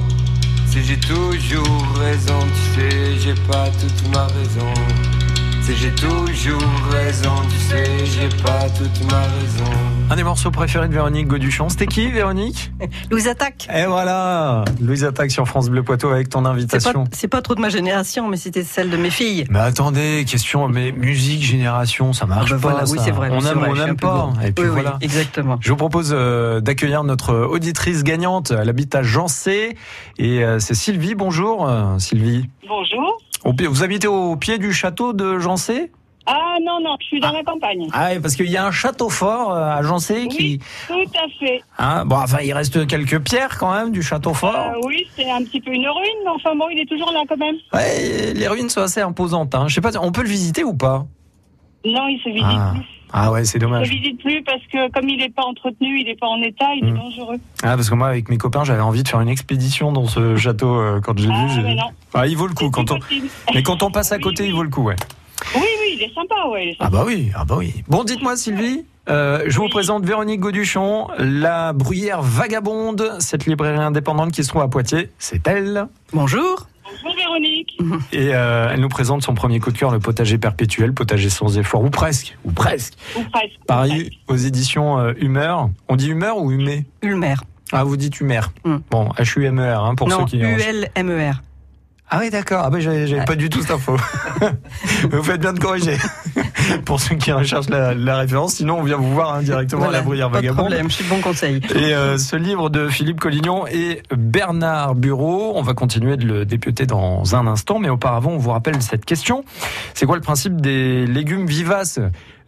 Si 0.67 0.83
j'ai 0.83 0.99
toujours 0.99 1.87
raison, 1.97 2.39
tu 2.39 2.81
sais, 2.81 3.17
j'ai 3.19 3.35
pas 3.49 3.69
toute 3.79 4.13
ma 4.13 4.27
raison. 4.27 5.16
Si 5.67 5.75
j'ai 5.75 5.91
toujours 5.91 6.61
raison, 6.91 7.33
tu 7.49 7.57
sais, 7.57 7.83
j'ai 8.05 8.29
pas 8.41 8.69
toute 8.69 9.11
ma 9.11 9.19
raison. 9.19 9.69
Un 10.09 10.15
des 10.15 10.23
morceaux 10.23 10.49
préférés 10.49 10.87
de 10.87 10.93
Véronique 10.93 11.27
Gauduchon, 11.27 11.67
c'était 11.67 11.87
qui 11.87 12.09
Véronique 12.09 12.71
Louise 13.11 13.27
Attaque. 13.27 13.67
Et 13.75 13.85
voilà 13.85 14.63
Louise 14.79 15.03
Attaque 15.03 15.29
sur 15.29 15.45
France 15.45 15.69
Bleu 15.69 15.83
Poitou 15.83 16.07
avec 16.07 16.29
ton 16.29 16.43
C'est 16.43 16.47
invitation. 16.47 17.03
c'est 17.11 17.27
pas 17.27 17.41
trop 17.41 17.53
de 17.53 17.59
ma 17.59 17.67
génération, 17.67 18.29
mais 18.29 18.37
c'était 18.37 18.63
celle 18.63 18.89
de 18.89 18.95
mes 18.95 19.09
filles. 19.09 19.43
Mais 19.49 19.59
attendez, 19.59 20.23
question, 20.25 20.69
mais 20.69 20.93
musique, 20.93 21.43
génération, 21.43 22.13
ça 22.13 22.25
marche 22.25 22.49
Ah 22.53 22.55
bah 22.55 22.61
pas. 22.61 22.69
voilà, 22.69 22.89
oui, 22.89 22.97
ça. 22.99 23.03
c'est 23.03 23.11
vrai, 23.11 23.29
On 23.29 23.41
c'est 23.41 23.49
aime 23.51 23.57
vrai, 23.57 23.69
on 23.69 23.75
n'aime 23.75 23.97
pas. 23.97 24.31
Et 24.45 24.53
puis 24.53 24.63
Oui, 24.63 24.69
oui, 24.69 24.73
voilà. 24.73 24.97
exactement. 25.01 25.57
Je 25.59 25.69
vous 25.69 25.75
propose 25.75 26.11
euh, 26.13 26.61
d'accueillir 26.61 27.03
notre 27.03 27.35
auditrice 27.35 28.05
gagnante. 28.05 28.51
Elle 28.57 28.69
habite 28.69 28.95
à 28.95 29.03
Jancé 29.03 29.75
et 30.17 30.45
euh, 30.45 30.59
c'est 30.59 30.75
Sylvie. 30.75 31.13
Bonjour 31.15 31.67
euh, 31.67 31.99
Sylvie. 31.99 32.47
Bonjour. 32.69 33.17
Vous 33.47 33.83
habitez 33.83 34.07
au 34.07 34.35
pied 34.35 34.57
du 34.57 34.73
château 34.73 35.13
de 35.13 35.39
Jancé 35.39 35.89
Ah 36.25 36.57
non, 36.61 36.81
non, 36.81 36.97
je 36.99 37.05
suis 37.05 37.19
dans 37.21 37.31
la 37.31 37.43
campagne. 37.43 37.87
Ah 37.93 38.09
oui, 38.11 38.19
parce 38.19 38.35
qu'il 38.35 38.49
y 38.49 38.57
a 38.57 38.65
un 38.65 38.71
château 38.71 39.09
fort 39.09 39.53
euh, 39.53 39.69
à 39.69 39.81
Jancé 39.83 40.27
qui... 40.27 40.59
Tout 40.87 40.93
à 40.93 41.27
fait. 41.39 41.61
Hein, 41.79 42.03
bon, 42.05 42.17
enfin, 42.17 42.39
il 42.43 42.51
reste 42.51 42.85
quelques 42.87 43.19
pierres 43.19 43.57
quand 43.57 43.73
même 43.73 43.91
du 43.91 44.03
château 44.03 44.33
fort. 44.33 44.73
Euh, 44.75 44.81
oui, 44.85 45.07
c'est 45.15 45.29
un 45.29 45.43
petit 45.43 45.61
peu 45.61 45.71
une 45.71 45.87
ruine, 45.87 46.17
mais 46.25 46.31
enfin 46.31 46.55
bon, 46.55 46.67
il 46.69 46.79
est 46.79 46.89
toujours 46.89 47.11
là 47.11 47.21
quand 47.27 47.37
même. 47.37 47.55
Ouais, 47.73 48.33
les 48.33 48.47
ruines 48.49 48.69
sont 48.69 48.81
assez 48.81 48.99
imposantes. 48.99 49.55
Hein. 49.55 49.65
Je 49.69 49.75
sais 49.75 49.81
pas, 49.81 49.91
on 50.01 50.11
peut 50.11 50.23
le 50.23 50.29
visiter 50.29 50.65
ou 50.65 50.73
pas 50.73 51.05
Non, 51.85 52.07
il 52.07 52.19
se 52.23 52.29
visite 52.29 52.43
ah. 52.45 52.71
plus. 52.73 52.85
ah 53.13 53.31
ouais, 53.31 53.45
c'est 53.45 53.57
Il 53.57 53.61
se 53.61 53.65
dommage. 53.65 53.89
visite 53.89 54.19
plus 54.21 54.43
parce 54.43 54.61
que 54.71 54.91
comme 54.91 55.07
il 55.09 55.17
n'est 55.19 55.29
pas 55.29 55.43
entretenu, 55.43 55.99
il 55.99 56.05
n'est 56.05 56.15
pas 56.15 56.27
en 56.27 56.41
état, 56.41 56.73
il 56.75 56.85
Hmm. 56.85 56.95
est 56.95 56.99
dangereux. 56.99 57.37
Ah, 57.63 57.75
parce 57.75 57.89
que 57.89 57.95
moi, 57.95 58.07
avec 58.07 58.29
mes 58.29 58.37
copains, 58.37 58.63
j'avais 58.63 58.81
envie 58.81 59.03
de 59.03 59.07
faire 59.07 59.21
une 59.21 59.29
expédition 59.29 59.91
dans 59.91 60.05
ce 60.07 60.35
château 60.35 60.75
euh, 60.75 60.99
quand 61.01 61.17
j'ai 61.17 61.29
Ah, 61.31 61.45
vu. 61.47 61.61
mais 61.63 61.75
non. 61.75 61.89
Ah, 62.13 62.27
il 62.27 62.35
vaut 62.35 62.47
le 62.47 62.53
coup. 62.53 62.69
Quand 62.69 62.91
on... 62.91 62.99
possible. 62.99 63.27
Mais 63.53 63.63
quand 63.63 63.83
on 63.83 63.91
passe 63.91 64.11
à 64.11 64.19
côté, 64.19 64.43
oui. 64.43 64.49
il 64.49 64.55
vaut 64.55 64.63
le 64.63 64.69
coup, 64.69 64.83
ouais. 64.83 64.95
Oui, 65.55 65.61
oui, 65.61 65.97
il 65.97 66.03
est 66.03 66.13
sympa, 66.13 66.35
ouais. 66.51 66.65
il 66.65 66.69
est 66.71 66.77
Ah 66.79 66.89
bah 66.89 67.03
oui, 67.05 67.29
ah 67.35 67.45
bah 67.45 67.55
oui. 67.57 67.83
Bon, 67.87 68.03
dites-moi 68.03 68.35
Sylvie, 68.35 68.83
euh, 69.07 69.43
je 69.45 69.55
vous 69.57 69.65
Oui. 69.65 69.69
présente 69.69 70.03
Véronique 70.03 70.39
Gauduchon, 70.39 71.07
la 71.19 71.73
bruyère 71.73 72.23
vagabonde, 72.23 73.13
cette 73.19 73.45
librairie 73.45 73.77
indépendante 73.77 74.31
qui 74.31 74.43
se 74.43 74.49
trouve 74.49 74.63
à 74.63 74.67
Poitiers, 74.67 75.09
c'est 75.19 75.47
elle. 75.47 75.87
Bonjour. 76.11 76.67
Bonjour 76.89 77.15
Véronique. 77.17 77.77
Et 78.13 78.33
euh, 78.33 78.69
elle 78.71 78.79
nous 78.79 78.89
présente 78.89 79.23
son 79.23 79.33
premier 79.33 79.59
coup 79.59 79.71
de 79.71 79.77
cœur, 79.77 79.91
le 79.91 79.99
potager 79.99 80.37
perpétuel, 80.37 80.93
potager 80.93 81.29
sans 81.29 81.57
effort, 81.57 81.83
ou 81.83 81.89
presque, 81.89 82.37
ou 82.45 82.51
presque. 82.51 82.93
Ou 83.15 83.23
presque. 83.31 83.59
Pareil 83.67 84.17
aux 84.27 84.35
éditions 84.35 84.99
euh, 84.99 85.13
Humeur. 85.17 85.69
On 85.89 85.95
dit 85.95 86.09
Humeur 86.09 86.37
ou 86.37 86.51
Humé? 86.51 86.85
Ulmer. 87.01 87.35
Ah, 87.71 87.83
vous 87.83 87.97
dites 87.97 88.19
Humeur. 88.21 88.53
Hmm. 88.63 88.77
Bon, 88.89 89.09
H-U-M-E-R, 89.17 89.83
hein, 89.83 89.95
pour 89.95 90.07
non, 90.07 90.19
ceux 90.19 90.25
qui... 90.25 90.37
U-L-M-E-R. 90.37 91.41
Ah 92.09 92.19
oui, 92.21 92.29
d'accord. 92.29 92.61
Ah 92.63 92.69
ben, 92.69 92.79
j'avais 92.79 93.25
pas 93.25 93.35
du 93.35 93.49
tout 93.49 93.61
cette 93.61 93.71
info. 93.71 93.97
vous 95.11 95.23
faites 95.23 95.41
bien 95.41 95.51
de 95.51 95.59
corriger. 95.59 95.97
Pour 96.85 97.01
ceux 97.01 97.15
qui 97.15 97.33
recherchent 97.33 97.69
la, 97.69 97.93
la 97.93 98.17
référence, 98.17 98.55
sinon 98.55 98.79
on 98.79 98.83
vient 98.83 98.95
vous 98.95 99.13
voir 99.13 99.35
hein, 99.35 99.41
directement 99.41 99.89
à 99.89 99.91
la 99.91 100.01
bruyère 100.01 100.29
pas 100.29 100.37
de 100.37 100.47
vagabonde. 100.47 100.67
problème, 100.67 100.89
je 100.89 100.95
suis 100.95 101.03
de 101.03 101.09
bon 101.09 101.19
conseil. 101.19 101.61
Et 101.75 101.93
euh, 101.93 102.17
ce 102.17 102.37
livre 102.37 102.69
de 102.69 102.87
Philippe 102.87 103.19
Collignon 103.19 103.67
et 103.67 104.03
Bernard 104.15 104.95
Bureau, 104.95 105.53
on 105.55 105.61
va 105.61 105.73
continuer 105.73 106.15
de 106.15 106.25
le 106.25 106.45
dépiauter 106.45 106.85
dans 106.85 107.35
un 107.35 107.45
instant, 107.45 107.79
mais 107.79 107.89
auparavant, 107.89 108.31
on 108.31 108.37
vous 108.37 108.51
rappelle 108.51 108.81
cette 108.81 109.03
question. 109.03 109.43
C'est 109.93 110.05
quoi 110.05 110.15
le 110.15 110.21
principe 110.21 110.61
des 110.61 111.05
légumes 111.05 111.45
vivaces? 111.45 111.99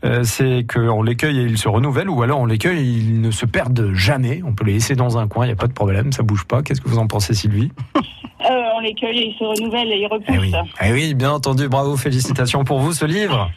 Euh, 0.06 0.24
c'est 0.24 0.66
qu'on 0.72 1.02
les 1.04 1.16
cueille 1.16 1.40
et 1.40 1.44
ils 1.44 1.58
se 1.58 1.68
renouvellent, 1.68 2.10
ou 2.10 2.22
alors 2.24 2.40
on 2.40 2.46
les 2.46 2.58
cueille 2.58 2.80
et 2.80 2.84
ils 2.84 3.22
ne 3.22 3.32
se 3.32 3.46
perdent 3.46 3.92
jamais. 3.94 4.42
On 4.46 4.54
peut 4.54 4.66
les 4.66 4.74
laisser 4.74 4.96
dans 4.96 5.18
un 5.18 5.28
coin, 5.28 5.46
il 5.46 5.50
n'y 5.50 5.54
a 5.54 5.58
pas 5.58 5.68
de 5.68 5.74
problème, 5.74 6.12
ça 6.14 6.24
bouge 6.24 6.46
pas. 6.46 6.62
Qu'est-ce 6.64 6.82
que 6.82 6.90
vous 6.90 6.98
en 7.00 7.08
pensez, 7.08 7.34
Sylvie? 7.34 7.72
Euh, 8.50 8.54
on 8.78 8.80
les 8.80 8.94
cueille, 8.96 9.34
ils 9.34 9.36
se 9.38 9.44
renouvellent 9.44 9.92
et 9.92 9.98
ils 10.00 10.08
repoussent. 10.08 10.26
Eh 10.34 10.40
oui. 10.40 10.54
Eh 10.82 10.94
oui, 10.94 11.14
bien 11.14 11.32
entendu, 11.34 11.68
bravo, 11.68 11.98
félicitations 11.98 12.64
pour 12.64 12.80
vous, 12.80 12.94
ce 12.94 13.04
livre. 13.04 13.52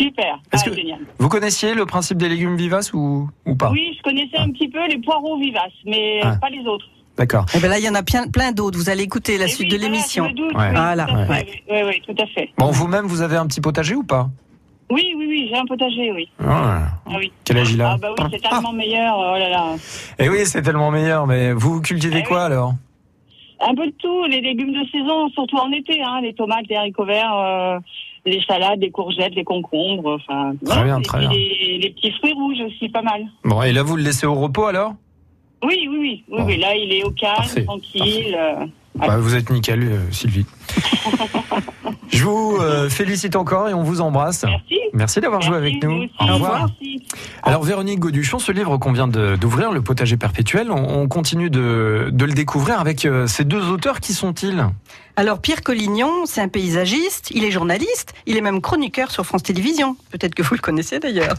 Super. 0.00 0.38
Ah, 0.52 0.58
que- 0.64 0.72
génial. 0.72 1.00
Vous 1.18 1.28
connaissiez 1.28 1.74
le 1.74 1.84
principe 1.86 2.16
des 2.18 2.28
légumes 2.28 2.56
vivaces 2.56 2.94
ou, 2.94 3.28
ou 3.46 3.56
pas? 3.56 3.70
Oui, 3.72 3.92
je 3.98 4.02
connaissais 4.02 4.38
un 4.38 4.48
petit 4.52 4.68
peu 4.68 4.86
les 4.88 4.98
poireaux 4.98 5.38
vivaces, 5.38 5.72
mais 5.84 6.20
Ah. 6.22 6.36
pas 6.40 6.48
les 6.50 6.64
autres. 6.66 6.86
D'accord. 7.18 7.44
Eh 7.54 7.58
ben 7.58 7.68
là, 7.68 7.78
il 7.78 7.84
y 7.84 7.88
en 7.88 7.94
a 7.96 8.02
plein, 8.04 8.28
plein 8.28 8.52
d'autres. 8.52 8.78
Vous 8.78 8.88
allez 8.88 9.02
écouter 9.02 9.36
la 9.36 9.46
Et 9.46 9.48
suite 9.48 9.70
oui, 9.70 9.76
de 9.76 9.82
l'émission. 9.82 10.24
Ouais. 10.26 10.32
oui, 10.38 10.44
Voilà, 10.54 11.06
ouais. 11.28 11.46
Oui, 11.68 11.78
oui, 11.86 12.02
tout 12.06 12.22
à 12.22 12.26
fait. 12.28 12.48
Bon, 12.56 12.70
vous-même, 12.70 13.06
vous 13.06 13.20
avez 13.22 13.36
un 13.36 13.46
petit 13.48 13.60
potager 13.60 13.96
ou 13.96 14.04
pas? 14.04 14.30
Oui, 14.90 15.14
oui, 15.16 15.26
oui, 15.28 15.48
j'ai 15.50 15.56
un 15.58 15.64
potager, 15.66 16.10
oui. 16.12 16.28
Ah, 16.44 16.82
Ah 17.06 17.10
oui. 17.18 17.30
Quel 17.44 17.58
âge 17.58 17.72
il 17.72 17.80
a 17.80 17.92
Ah 17.92 17.96
bah 17.96 18.08
oui, 18.18 18.24
c'est 18.32 18.40
tellement 18.48 18.72
meilleur. 18.72 19.14
Oh 19.18 19.38
là 19.38 19.48
là. 19.48 19.64
Eh 20.18 20.28
oui, 20.28 20.38
c'est 20.44 20.62
tellement 20.62 20.90
meilleur, 20.90 21.26
mais 21.26 21.52
vous 21.52 21.80
cultivez 21.80 22.20
Eh 22.20 22.28
quoi 22.28 22.42
alors? 22.44 22.74
Un 23.60 23.74
peu 23.74 23.86
de 23.86 23.94
tout, 23.98 24.24
les 24.24 24.40
légumes 24.40 24.72
de 24.72 24.84
saison, 24.90 25.28
surtout 25.30 25.58
en 25.58 25.70
été, 25.70 26.02
hein, 26.02 26.20
les 26.22 26.32
tomates, 26.34 26.64
les 26.68 26.76
haricots 26.76 27.04
verts, 27.04 27.34
euh, 27.36 27.78
les 28.26 28.40
salades, 28.48 28.80
les 28.80 28.90
courgettes, 28.90 29.34
les 29.34 29.44
concombres, 29.44 30.14
enfin. 30.16 30.54
Très 30.64 30.84
bien, 30.84 31.00
très 31.02 31.18
bien. 31.20 31.30
Les, 31.30 31.78
les 31.82 31.90
petits 31.90 32.10
fruits 32.12 32.32
rouges 32.32 32.60
aussi, 32.66 32.88
pas 32.88 33.02
mal. 33.02 33.22
Bon, 33.44 33.62
et 33.62 33.72
là, 33.72 33.82
vous 33.82 33.96
le 33.96 34.02
laissez 34.02 34.26
au 34.26 34.34
repos 34.34 34.64
alors? 34.66 34.94
Oui, 35.62 35.86
oui, 35.90 35.98
oui, 36.00 36.24
oui, 36.30 36.38
Bon. 36.38 36.44
oui. 36.46 36.56
Là, 36.56 36.74
il 36.74 36.90
est 36.92 37.04
au 37.04 37.10
calme, 37.10 37.36
Parfait, 37.36 37.64
tranquille. 37.64 38.34
euh. 38.36 38.64
Bah, 38.96 39.18
Vous 39.18 39.34
êtes 39.36 39.50
nickel, 39.50 39.82
euh, 39.82 40.10
Sylvie. 40.10 40.46
Je 42.08 42.24
vous 42.24 42.56
euh, 42.60 42.88
félicite 42.88 43.36
encore 43.36 43.68
et 43.68 43.74
on 43.74 43.82
vous 43.82 44.00
embrasse. 44.00 44.44
Merci. 44.44 44.79
Merci 44.92 45.20
d'avoir 45.20 45.40
joué 45.40 45.56
avec 45.56 45.82
nous. 45.82 46.04
aussi. 46.04 46.10
Au 46.20 46.26
revoir. 46.34 46.66
Merci. 46.80 47.02
Alors 47.42 47.62
Véronique 47.62 48.00
Goduchon, 48.00 48.38
ce 48.38 48.52
livre 48.52 48.76
qu'on 48.78 48.92
vient 48.92 49.08
d'ouvrir, 49.08 49.72
Le 49.72 49.82
potager 49.82 50.16
perpétuel, 50.16 50.70
on, 50.70 51.00
on 51.02 51.08
continue 51.08 51.50
de, 51.50 52.08
de 52.12 52.24
le 52.24 52.32
découvrir 52.32 52.80
avec 52.80 53.04
euh, 53.04 53.26
ces 53.26 53.44
deux 53.44 53.68
auteurs. 53.70 54.00
Qui 54.00 54.14
sont-ils? 54.14 54.64
Alors 55.16 55.40
Pierre 55.40 55.62
Collignon, 55.62 56.24
c'est 56.24 56.40
un 56.40 56.48
paysagiste, 56.48 57.30
il 57.32 57.44
est 57.44 57.50
journaliste, 57.50 58.14
il 58.26 58.36
est 58.36 58.40
même 58.40 58.60
chroniqueur 58.62 59.10
sur 59.10 59.26
France 59.26 59.42
Télévisions. 59.42 59.96
Peut-être 60.10 60.34
que 60.34 60.42
vous 60.42 60.54
le 60.54 60.60
connaissez 60.60 60.98
d'ailleurs. 60.98 61.34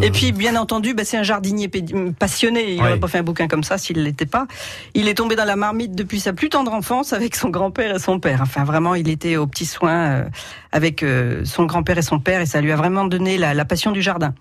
Et 0.00 0.10
puis 0.10 0.32
bien 0.32 0.56
entendu, 0.56 0.94
bah, 0.94 1.04
c'est 1.04 1.18
un 1.18 1.22
jardinier 1.22 1.70
passionné. 2.18 2.72
Il 2.72 2.78
n'aurait 2.78 2.98
pas 2.98 3.06
fait 3.08 3.18
un 3.18 3.22
bouquin 3.22 3.46
comme 3.48 3.62
ça 3.62 3.78
s'il 3.78 3.98
ne 3.98 4.02
l'était 4.02 4.26
pas. 4.26 4.46
Il 4.94 5.06
est 5.08 5.14
tombé 5.14 5.36
dans 5.36 5.44
la 5.44 5.56
marmite 5.56 5.94
depuis 5.94 6.18
sa 6.20 6.32
plus 6.32 6.48
tendre 6.48 6.72
enfance 6.72 7.12
avec 7.12 7.36
son 7.36 7.50
grand-père 7.50 7.94
et 7.94 7.98
son 8.00 8.18
père. 8.18 8.40
Enfin 8.42 8.64
vraiment, 8.64 8.94
il 8.94 9.08
était 9.08 9.36
aux 9.36 9.46
petits 9.46 9.66
soins 9.66 10.06
euh, 10.10 10.24
avec 10.72 11.02
euh, 11.02 11.44
son 11.44 11.64
grand-père 11.64 11.98
et 11.98 12.02
son 12.02 12.18
père 12.18 12.40
et 12.40 12.46
ça 12.46 12.60
lui 12.60 12.72
a 12.72 12.76
vraiment 12.76 13.04
donné 13.04 13.38
la, 13.38 13.54
la 13.54 13.64
passion 13.64 13.92
du 13.92 14.02
jardin. 14.02 14.34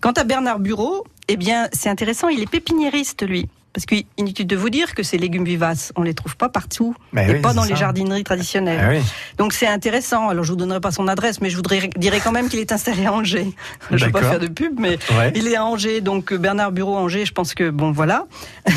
Quant 0.00 0.12
à 0.12 0.24
Bernard 0.24 0.58
Bureau, 0.58 1.04
eh 1.28 1.36
bien 1.36 1.68
c'est 1.72 1.88
intéressant, 1.88 2.28
il 2.28 2.42
est 2.42 2.50
pépiniériste 2.50 3.26
lui. 3.26 3.48
Parce 3.76 3.84
qu'inutile 3.84 4.46
de 4.46 4.56
vous 4.56 4.70
dire 4.70 4.94
que 4.94 5.02
ces 5.02 5.18
légumes 5.18 5.44
vivaces, 5.44 5.92
on 5.96 6.02
les 6.02 6.14
trouve 6.14 6.34
pas 6.38 6.48
partout 6.48 6.94
et 7.14 7.20
oui, 7.34 7.40
pas 7.42 7.52
dans 7.52 7.64
les 7.64 7.76
jardineries 7.76 8.24
traditionnelles. 8.24 8.80
Ah 8.82 8.88
oui. 8.90 9.00
Donc 9.36 9.52
c'est 9.52 9.66
intéressant. 9.66 10.30
Alors 10.30 10.44
je 10.44 10.52
vous 10.52 10.56
donnerai 10.56 10.80
pas 10.80 10.92
son 10.92 11.08
adresse, 11.08 11.42
mais 11.42 11.50
je 11.50 11.56
voudrais 11.56 11.90
dirais 11.94 12.20
quand 12.24 12.32
même 12.32 12.48
qu'il 12.48 12.58
est 12.58 12.72
installé 12.72 13.04
à 13.04 13.12
Angers. 13.12 13.52
Je 13.90 14.06
vais 14.06 14.10
pas 14.10 14.22
faire 14.22 14.40
de 14.40 14.46
pub, 14.46 14.80
mais 14.80 14.96
Ouais. 15.18 15.30
il 15.34 15.46
est 15.46 15.56
à 15.56 15.64
Angers. 15.66 16.00
Donc 16.00 16.32
euh, 16.32 16.38
Bernard 16.38 16.72
Bureau 16.72 16.96
Angers, 16.96 17.26
je 17.26 17.32
pense 17.32 17.52
que 17.52 17.68
bon 17.68 17.92
voilà. 17.92 18.24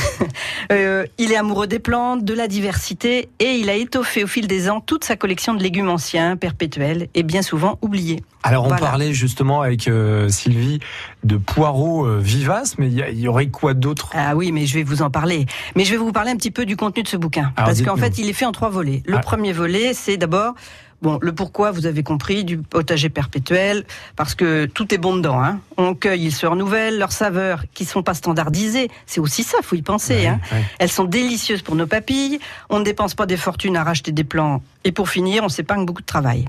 Euh, 0.71 1.05
il 1.17 1.31
est 1.31 1.35
amoureux 1.37 1.65
des 1.65 1.79
plantes, 1.79 2.23
de 2.23 2.33
la 2.33 2.47
diversité, 2.47 3.29
et 3.39 3.53
il 3.55 3.69
a 3.69 3.73
étoffé 3.75 4.23
au 4.23 4.27
fil 4.27 4.45
des 4.47 4.69
ans 4.69 4.81
toute 4.81 5.03
sa 5.03 5.15
collection 5.15 5.53
de 5.55 5.63
légumes 5.63 5.89
anciens, 5.89 6.35
perpétuels 6.37 7.07
et 7.15 7.23
bien 7.23 7.41
souvent 7.41 7.79
oubliés. 7.81 8.21
Alors 8.43 8.65
on 8.65 8.67
Voilà. 8.67 8.85
parlait 8.85 9.13
justement 9.13 9.61
avec 9.61 9.87
euh, 9.87 10.29
Sylvie 10.29 10.79
de 11.23 11.37
poireaux 11.37 12.05
euh, 12.05 12.19
vivaces, 12.21 12.77
mais 12.77 12.87
il 12.87 12.93
y, 12.93 13.21
y 13.21 13.27
aurait 13.27 13.47
quoi 13.47 13.73
d'autre? 13.73 14.09
Ah 14.13 14.35
oui, 14.35 14.51
mais 14.51 14.65
je 14.65 14.75
vais 14.75 14.83
vous 14.83 15.01
en 15.01 15.09
parler. 15.09 15.45
Mais 15.75 15.83
je 15.83 15.91
vais 15.91 15.97
vous 15.97 16.11
parler 16.11 16.31
un 16.31 16.37
petit 16.37 16.51
peu 16.51 16.65
du 16.65 16.77
contenu 16.77 17.03
de 17.03 17.07
ce 17.09 17.17
bouquin. 17.17 17.51
Alors, 17.57 17.69
parce 17.69 17.81
qu'en 17.81 17.97
fait, 17.97 18.17
il 18.17 18.29
est 18.29 18.33
fait 18.33 18.45
en 18.45 18.51
trois 18.53 18.69
volets. 18.69 19.03
Le 19.05 19.17
Ah. 19.17 19.19
premier 19.19 19.51
volet, 19.51 19.93
c'est 19.93 20.17
d'abord 20.17 20.55
Bon, 21.01 21.17
le 21.21 21.31
pourquoi, 21.33 21.71
vous 21.71 21.85
avez 21.85 22.03
compris, 22.03 22.43
du 22.43 22.57
potager 22.57 23.07
perpétuel, 23.07 23.85
parce 24.17 24.35
que 24.35 24.65
tout 24.65 24.93
est 24.93 24.97
bon 24.97 25.15
dedans. 25.15 25.41
Hein. 25.41 25.61
On 25.77 25.95
cueille, 25.95 26.25
ils 26.25 26.33
se 26.33 26.45
renouvellent, 26.45 26.97
leurs 26.99 27.13
saveurs, 27.13 27.63
qui 27.73 27.85
sont 27.85 28.03
pas 28.03 28.13
standardisées, 28.13 28.89
c'est 29.05 29.21
aussi 29.21 29.43
ça, 29.43 29.59
faut 29.63 29.77
y 29.77 29.81
penser. 29.81 30.15
Ouais, 30.15 30.27
hein. 30.27 30.39
ouais. 30.51 30.61
Elles 30.77 30.91
sont 30.91 31.05
délicieuses 31.05 31.61
pour 31.61 31.75
nos 31.75 31.87
papilles, 31.87 32.39
on 32.69 32.79
ne 32.79 32.83
dépense 32.83 33.13
pas 33.13 33.25
des 33.25 33.37
fortunes 33.37 33.77
à 33.77 33.85
racheter 33.85 34.11
des 34.11 34.25
plants, 34.25 34.61
et 34.83 34.91
pour 34.91 35.07
finir, 35.07 35.41
on 35.45 35.47
s'épargne 35.49 35.85
beaucoup 35.85 36.01
de 36.01 36.05
travail. 36.05 36.43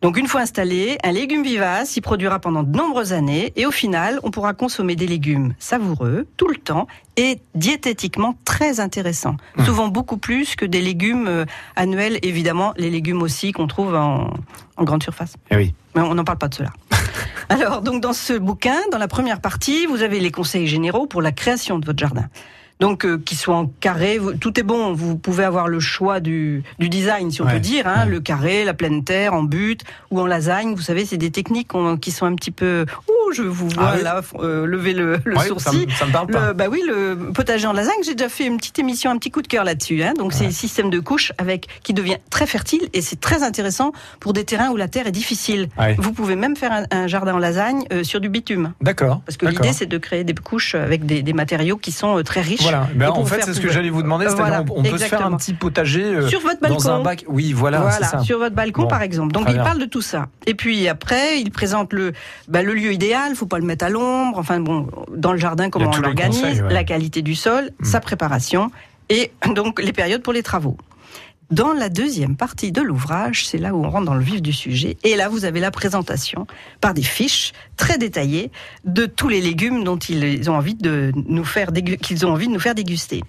Donc 0.00 0.16
une 0.16 0.28
fois 0.28 0.42
installé, 0.42 0.96
un 1.02 1.10
légume 1.10 1.42
vivace 1.42 1.96
y 1.96 2.00
produira 2.00 2.38
pendant 2.38 2.62
de 2.62 2.76
nombreuses 2.76 3.12
années 3.12 3.52
et 3.56 3.66
au 3.66 3.72
final, 3.72 4.20
on 4.22 4.30
pourra 4.30 4.54
consommer 4.54 4.94
des 4.94 5.08
légumes 5.08 5.54
savoureux 5.58 6.26
tout 6.36 6.46
le 6.46 6.56
temps 6.56 6.86
et 7.16 7.40
diététiquement 7.56 8.36
très 8.44 8.78
intéressants. 8.78 9.36
Mmh. 9.56 9.64
Souvent 9.64 9.88
beaucoup 9.88 10.16
plus 10.16 10.54
que 10.54 10.64
des 10.64 10.80
légumes 10.80 11.26
euh, 11.26 11.44
annuels, 11.74 12.18
évidemment 12.22 12.74
les 12.76 12.90
légumes 12.90 13.22
aussi 13.22 13.50
qu'on 13.50 13.66
trouve 13.66 13.96
en, 13.96 14.32
en 14.76 14.84
grande 14.84 15.02
surface. 15.02 15.34
Eh 15.50 15.56
oui. 15.56 15.74
Mais 15.96 16.02
on 16.02 16.14
n'en 16.14 16.24
parle 16.24 16.38
pas 16.38 16.48
de 16.48 16.54
cela. 16.54 16.70
Alors, 17.48 17.82
donc, 17.82 18.00
dans 18.02 18.12
ce 18.12 18.34
bouquin, 18.34 18.76
dans 18.92 18.98
la 18.98 19.08
première 19.08 19.40
partie, 19.40 19.86
vous 19.86 20.02
avez 20.02 20.20
les 20.20 20.30
conseils 20.30 20.66
généraux 20.66 21.06
pour 21.06 21.22
la 21.22 21.32
création 21.32 21.78
de 21.78 21.86
votre 21.86 21.98
jardin. 21.98 22.26
Donc, 22.80 23.04
euh, 23.04 23.18
qu'il 23.18 23.36
soit 23.36 23.56
en 23.56 23.66
carré, 23.66 24.18
tout 24.40 24.58
est 24.58 24.62
bon. 24.62 24.92
Vous 24.92 25.16
pouvez 25.16 25.44
avoir 25.44 25.68
le 25.68 25.80
choix 25.80 26.20
du, 26.20 26.62
du 26.78 26.88
design, 26.88 27.30
si 27.30 27.42
on 27.42 27.46
Ouais, 27.46 27.54
peut 27.54 27.60
dire, 27.60 27.86
hein, 27.86 28.04
ouais. 28.04 28.10
le 28.10 28.20
carré, 28.20 28.64
la 28.64 28.74
pleine 28.74 29.02
terre, 29.04 29.34
en 29.34 29.42
butte 29.42 29.82
ou 30.10 30.20
en 30.20 30.26
lasagne. 30.26 30.74
Vous 30.74 30.82
savez, 30.82 31.04
c'est 31.04 31.16
des 31.16 31.30
techniques 31.30 31.70
qui 32.00 32.10
sont 32.12 32.26
un 32.26 32.34
petit 32.34 32.50
peu. 32.50 32.84
Ouh, 33.08 33.32
je 33.32 33.42
vous 33.42 33.68
vois 33.68 33.88
Ah 33.88 33.94
oui 33.96 34.02
là 34.02 34.20
euh, 34.40 34.64
lever 34.66 34.92
le, 34.94 35.18
le 35.24 35.36
Ouais, 35.36 35.46
sourcil. 35.46 35.86
ça 35.98 36.06
me 36.06 36.12
parle 36.12 36.28
pas. 36.28 36.48
Le, 36.48 36.52
bah 36.54 36.66
oui, 36.70 36.82
le 36.86 37.30
potager 37.34 37.66
en 37.66 37.72
lasagne, 37.72 37.94
j'ai 38.04 38.14
déjà 38.14 38.28
fait 38.28 38.46
une 38.46 38.56
petite 38.58 38.78
émission, 38.78 39.10
un 39.10 39.18
petit 39.18 39.30
coup 39.30 39.42
de 39.42 39.48
cœur 39.48 39.64
là-dessus. 39.64 40.02
Hein. 40.02 40.14
Donc 40.16 40.32
c'est 40.32 40.46
un 40.46 40.50
système 40.50 40.88
de 40.90 41.00
couches 41.00 41.32
avec 41.38 41.66
qui 41.82 41.92
devient 41.94 42.16
très 42.30 42.46
fertile 42.46 42.88
et 42.92 43.02
c'est 43.02 43.20
très 43.20 43.42
intéressant 43.42 43.92
pour 44.20 44.32
des 44.32 44.44
terrains 44.44 44.70
où 44.70 44.76
la 44.76 44.88
terre 44.88 45.06
est 45.06 45.12
difficile. 45.12 45.68
Vous 45.98 46.12
pouvez 46.12 46.36
même 46.36 46.56
faire 46.56 46.72
un, 46.72 46.84
un 46.90 47.06
jardin 47.06 47.34
en 47.34 47.38
lasagne 47.38 47.84
euh, 47.92 48.04
sur 48.04 48.20
du 48.20 48.28
bitume. 48.28 48.72
D'accord. 48.80 49.20
Parce 49.26 49.36
que 49.36 49.46
l'idée 49.46 49.72
c'est 49.72 49.86
de 49.86 49.98
créer 49.98 50.24
des 50.24 50.34
couches 50.34 50.74
avec 50.74 51.04
des, 51.06 51.22
des 51.22 51.32
matériaux 51.32 51.76
qui 51.76 51.92
sont 51.92 52.18
euh, 52.18 52.22
très 52.22 52.40
riches. 52.40 52.67
Voilà. 52.70 52.88
Ben, 52.94 53.10
en 53.10 53.24
fait, 53.24 53.42
c'est 53.42 53.54
ce 53.54 53.60
que 53.60 53.70
j'allais 53.70 53.90
vous 53.90 54.02
demander. 54.02 54.26
Euh, 54.26 54.34
voilà, 54.34 54.64
on, 54.70 54.80
on 54.80 54.82
peut 54.82 54.98
se 54.98 55.04
faire 55.04 55.24
un 55.24 55.36
petit 55.36 55.54
potager 55.54 56.02
euh, 56.04 56.28
Sur 56.28 56.40
votre 56.40 56.60
balcon. 56.60 56.76
dans 56.76 56.90
un 56.90 57.02
bac. 57.02 57.24
Oui, 57.28 57.52
voilà, 57.52 57.90
ça. 57.90 58.20
sur 58.20 58.38
votre 58.38 58.54
balcon 58.54 58.82
Bon. 58.82 58.88
par 58.88 59.02
exemple. 59.02 59.32
Donc 59.32 59.44
il 59.48 59.54
bien. 59.54 59.64
parle 59.64 59.78
de 59.78 59.84
tout 59.86 60.02
ça. 60.02 60.26
Et 60.46 60.54
puis 60.54 60.88
après, 60.88 61.40
il 61.40 61.50
présente 61.50 61.92
le 61.92 62.12
bah, 62.48 62.62
le 62.62 62.74
lieu 62.74 62.92
idéal. 62.92 63.34
Faut 63.34 63.46
pas 63.46 63.58
le 63.58 63.64
mettre 63.64 63.84
à 63.84 63.88
l'ombre. 63.90 64.38
Enfin 64.38 64.60
bon, 64.60 64.86
dans 65.14 65.32
le 65.32 65.38
jardin 65.38 65.70
comment 65.70 65.90
on 65.96 66.00
l'organise, 66.00 66.62
ouais. 66.62 66.72
la 66.72 66.84
qualité 66.84 67.22
du 67.22 67.34
sol, 67.34 67.70
Hmm. 67.80 67.84
sa 67.84 68.00
préparation 68.00 68.70
et 69.08 69.32
donc 69.54 69.80
les 69.80 69.92
périodes 69.92 70.22
pour 70.22 70.32
les 70.32 70.42
travaux. 70.42 70.76
Dans 71.50 71.72
la 71.72 71.88
deuxième 71.88 72.36
partie 72.36 72.72
de 72.72 72.82
l'ouvrage, 72.82 73.46
c'est 73.46 73.56
là 73.56 73.74
où 73.74 73.82
on 73.82 73.88
rentre 73.88 74.04
dans 74.04 74.14
le 74.14 74.22
vif 74.22 74.42
du 74.42 74.52
sujet. 74.52 74.98
Et 75.02 75.16
là, 75.16 75.30
vous 75.30 75.46
avez 75.46 75.60
la 75.60 75.70
présentation 75.70 76.46
par 76.82 76.92
des 76.92 77.02
fiches 77.02 77.52
très 77.78 77.96
détaillées 77.96 78.50
de 78.84 79.06
tous 79.06 79.28
les 79.28 79.40
légumes 79.40 79.82
dont 79.82 79.96
ils 79.96 80.50
ont 80.50 80.56
envie 80.56 80.74
de 80.74 81.10
nous 81.14 81.44
faire 81.44 81.68
qu'ils 82.02 82.26
ont 82.26 82.32
envie 82.32 82.48
de 82.48 82.52
nous 82.52 82.60
faire 82.60 82.74
déguster. 82.74 83.22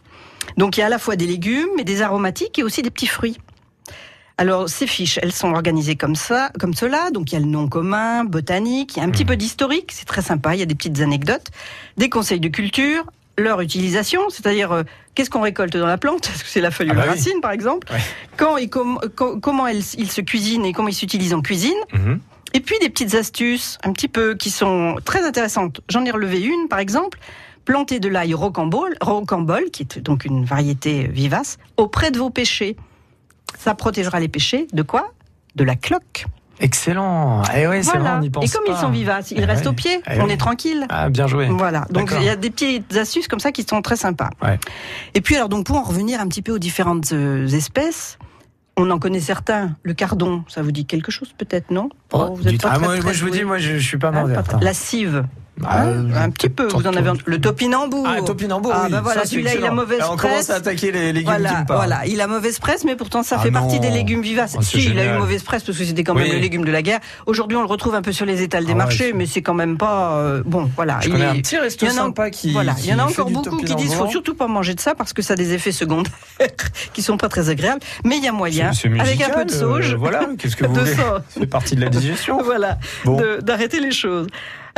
Donc 0.57 0.75
il 0.75 0.81
y 0.81 0.83
a 0.83 0.87
à 0.87 0.89
la 0.89 0.99
fois 0.99 1.15
des 1.15 1.27
légumes, 1.27 1.69
mais 1.77 1.85
des 1.85 2.01
aromatiques 2.01 2.59
et 2.59 2.63
aussi 2.63 2.81
des 2.81 2.91
petits 2.91 3.07
fruits. 3.07 3.37
Alors 4.37 4.67
ces 4.67 4.87
fiches, 4.87 5.19
elles 5.21 5.31
sont 5.31 5.53
organisées 5.53 5.95
comme 5.95 6.15
ça, 6.15 6.51
comme 6.59 6.73
cela. 6.73 7.11
Donc 7.11 7.31
il 7.31 7.35
y 7.35 7.37
a 7.37 7.41
le 7.41 7.45
nom 7.45 7.69
commun, 7.69 8.25
botanique, 8.25 8.97
il 8.97 8.99
y 8.99 9.01
a 9.01 9.05
un 9.05 9.11
petit 9.11 9.25
peu 9.25 9.37
d'historique, 9.37 9.93
c'est 9.93 10.05
très 10.05 10.21
sympa. 10.21 10.55
Il 10.55 10.59
y 10.59 10.63
a 10.63 10.65
des 10.65 10.75
petites 10.75 10.99
anecdotes, 10.99 11.47
des 11.95 12.09
conseils 12.09 12.41
de 12.41 12.49
culture, 12.49 13.05
leur 13.39 13.61
utilisation, 13.61 14.29
c'est-à-dire 14.29 14.71
euh, 14.71 14.83
qu'est-ce 15.15 15.29
qu'on 15.29 15.41
récolte 15.41 15.75
dans 15.75 15.85
la 15.87 15.97
plante, 15.97 16.27
est-ce 16.33 16.43
que 16.43 16.49
c'est 16.49 16.61
la 16.61 16.71
feuille 16.71 16.89
Ah 16.91 16.93
ou 16.93 16.97
la 16.97 17.01
bah 17.05 17.11
oui. 17.13 17.17
racine 17.17 17.41
par 17.41 17.51
exemple, 17.51 17.91
Ouais. 17.91 17.99
quand 18.37 18.57
et 18.57 18.67
com- 18.69 18.99
co- 19.15 19.39
comment 19.39 19.65
elle- 19.67 19.83
il 19.97 20.11
se 20.11 20.21
cuisine 20.21 20.65
et 20.65 20.73
comment 20.73 20.87
il 20.89 20.93
s'utilise 20.93 21.33
en 21.33 21.41
cuisine. 21.41 21.77
Mhm. 21.93 22.19
Et 22.53 22.59
puis 22.61 22.75
des 22.79 22.89
petites 22.89 23.13
astuces, 23.15 23.77
un 23.83 23.91
petit 23.93 24.07
peu, 24.07 24.33
qui 24.35 24.49
sont 24.49 24.95
très 25.05 25.23
intéressantes. 25.25 25.81
J'en 25.89 26.03
ai 26.05 26.11
relevé 26.11 26.41
une, 26.41 26.67
par 26.67 26.79
exemple. 26.79 27.19
Planter 27.65 27.99
de 27.99 28.09
l'ail 28.09 28.33
rocambole, 28.33 28.95
rocambole, 29.01 29.69
qui 29.69 29.83
est 29.83 29.99
donc 29.99 30.25
une 30.25 30.45
variété 30.45 31.07
vivace, 31.07 31.57
auprès 31.77 32.09
de 32.09 32.17
vos 32.17 32.31
pêchers. 32.31 32.75
Ça 33.59 33.75
protégera 33.75 34.19
les 34.19 34.27
pêchers 34.29 34.65
de 34.73 34.81
quoi? 34.81 35.11
De 35.55 35.63
la 35.63 35.75
cloque. 35.75 36.25
Excellent. 36.59 37.41
Eh 37.55 37.67
oui, 37.67 37.83
c'est 37.83 37.91
vrai, 37.91 37.99
voilà. 37.99 38.19
on 38.19 38.21
y 38.21 38.29
pense 38.29 38.43
Et 38.45 38.49
comme 38.49 38.65
ils 38.67 38.75
sont 38.75 38.89
vivaces, 38.89 39.31
ils 39.31 39.39
Eh 39.41 39.45
restent 39.45 39.63
oui. 39.63 39.69
au 39.69 39.73
pied. 39.73 40.01
Eh 40.09 40.21
on 40.21 40.27
est 40.27 40.37
tranquille. 40.37 40.85
Ah, 40.89 41.09
bien 41.09 41.27
joué. 41.27 41.47
Voilà, 41.47 41.85
donc 41.89 42.11
il 42.19 42.23
y 42.25 42.29
a 42.29 42.35
des 42.35 42.49
petites 42.49 42.95
astuces 42.97 43.27
comme 43.27 43.39
ça 43.39 43.51
qui 43.51 43.63
sont 43.63 43.81
très 43.81 43.95
sympas. 43.95 44.29
Ouais. 44.41 44.59
Et 45.13 45.21
puis 45.21 45.35
alors 45.35 45.49
donc 45.49 45.65
pour 45.65 45.77
en 45.77 45.83
revenir 45.83 46.19
un 46.19 46.27
petit 46.27 46.41
peu 46.41 46.51
aux 46.51 46.59
différentes 46.59 47.11
euh, 47.13 47.47
espèces, 47.47 48.17
on 48.77 48.89
en 48.91 48.99
connaît 48.99 49.19
certains. 49.19 49.75
Le 49.83 49.93
cardon, 49.93 50.43
ça 50.47 50.61
vous 50.61 50.71
dit 50.71 50.85
quelque 50.85 51.11
chose 51.11 51.33
peut-être, 51.37 51.71
non? 51.71 51.89
Oh, 52.13 52.33
vous 52.35 52.47
êtes 52.47 52.61
pas 52.61 52.69
ah, 52.71 52.75
très, 52.75 52.85
moi, 52.85 52.95
très 52.95 53.03
moi, 53.03 53.13
je 53.13 53.23
vous 53.25 53.29
dis, 53.29 53.43
moi, 53.43 53.57
je, 53.57 53.73
je 53.77 53.85
suis 53.85 53.97
pas 53.97 54.11
mort 54.11 54.27
très- 54.43 54.59
La 54.61 54.73
cive. 54.73 55.25
Ah, 55.65 55.83
un 56.23 56.29
petit 56.29 56.49
peu. 56.49 56.67
Vous 56.67 56.87
en 56.87 56.93
avez 56.93 57.11
le 57.25 57.39
topinambour. 57.41 58.07
Ah, 58.07 58.21
topinambour. 58.21 58.71
Ah, 58.73 58.83
oui. 58.85 58.91
bah 58.91 59.01
voilà, 59.03 59.21
c'est 59.21 59.31
celui-là, 59.31 59.51
il 59.55 59.65
a 59.65 59.71
mauvaise 59.71 59.99
Alors, 59.99 60.13
On 60.13 60.17
commence 60.17 60.35
presse. 60.45 60.49
à 60.49 60.55
attaquer 60.55 60.91
les 60.91 61.13
légumes 61.13 61.33
qui 61.33 61.39
Voilà, 61.41 61.61
me 61.61 61.65
voilà, 61.67 62.05
il 62.07 62.21
a 62.21 62.27
mauvaise 62.27 62.59
presse, 62.59 62.83
mais 62.85 62.95
pourtant 62.95 63.23
ça 63.23 63.35
Ah 63.39 63.43
fait 63.43 63.51
partie 63.51 63.79
des 63.79 63.89
légumes 63.89 64.21
vivaces. 64.21 64.55
Oh, 64.57 64.61
c'est 64.61 64.79
si, 64.79 64.89
il 64.91 64.99
a 64.99 65.15
eu 65.15 65.17
mauvaise 65.17 65.43
presse 65.43 65.63
parce 65.63 65.77
que 65.77 65.83
c'était 65.83 66.03
quand 66.03 66.13
même 66.13 66.23
Oui. 66.25 66.31
le 66.31 66.39
légume 66.39 66.65
de 66.65 66.71
la 66.71 66.81
guerre. 66.81 66.99
Aujourd'hui, 67.25 67.57
on 67.57 67.61
le 67.61 67.67
retrouve 67.67 67.95
un 67.95 68.01
peu 68.01 68.11
sur 68.11 68.25
les 68.25 68.41
étals 68.41 68.65
des 68.65 68.71
Ah 68.73 68.75
marchés, 68.75 69.07
c'est- 69.09 69.13
mais 69.13 69.25
c'est 69.25 69.41
quand 69.41 69.53
même 69.53 69.77
pas 69.77 70.13
euh, 70.13 70.43
bon. 70.45 70.69
Voilà, 70.75 70.99
Je 71.01 71.07
il 71.07 71.11
connais 71.13 71.25
est- 71.25 71.27
un 71.29 71.35
petit 71.35 71.57
resto 71.57 71.85
il 71.85 71.89
y 71.89 71.91
en 71.91 71.95
a- 71.95 71.97
sympa 72.05 72.29
qui. 72.29 72.51
Voilà, 72.51 72.75
il 72.79 72.85
y 72.85 72.93
en 72.93 72.99
a 72.99 73.03
encore 73.05 73.29
beaucoup 73.29 73.57
qui 73.57 73.75
disent 73.75 73.93
faut 73.95 74.07
surtout 74.09 74.35
pas 74.35 74.47
manger 74.47 74.73
de 74.75 74.79
ça 74.79 74.95
parce 74.95 75.13
que 75.13 75.21
ça 75.21 75.33
a 75.33 75.37
des 75.37 75.53
effets 75.53 75.71
secondaires 75.71 76.11
qui 76.93 77.01
sont 77.01 77.17
pas 77.17 77.29
très 77.29 77.49
agréables. 77.49 77.81
Mais 78.05 78.17
il 78.17 78.23
y 78.23 78.27
a 78.27 78.31
moyen, 78.31 78.71
C'est- 78.73 78.89
c'est 78.89 78.99
avec 78.99 79.21
un 79.21 79.29
peu 79.29 79.45
de 79.45 79.51
sauge, 79.51 79.93
euh, 79.93 79.97
voilà, 79.97 80.21
qu'est-ce 80.37 80.55
que 80.55 80.65
vous 80.67 80.73
voulez 80.75 80.93
sauge. 80.95 81.21
Fait 81.39 81.45
partie 81.47 81.75
de 81.75 81.81
la 81.81 81.89
digestion. 81.89 82.41
voilà, 82.43 82.77
d'arrêter 83.41 83.79
les 83.79 83.91
choses. 83.91 84.27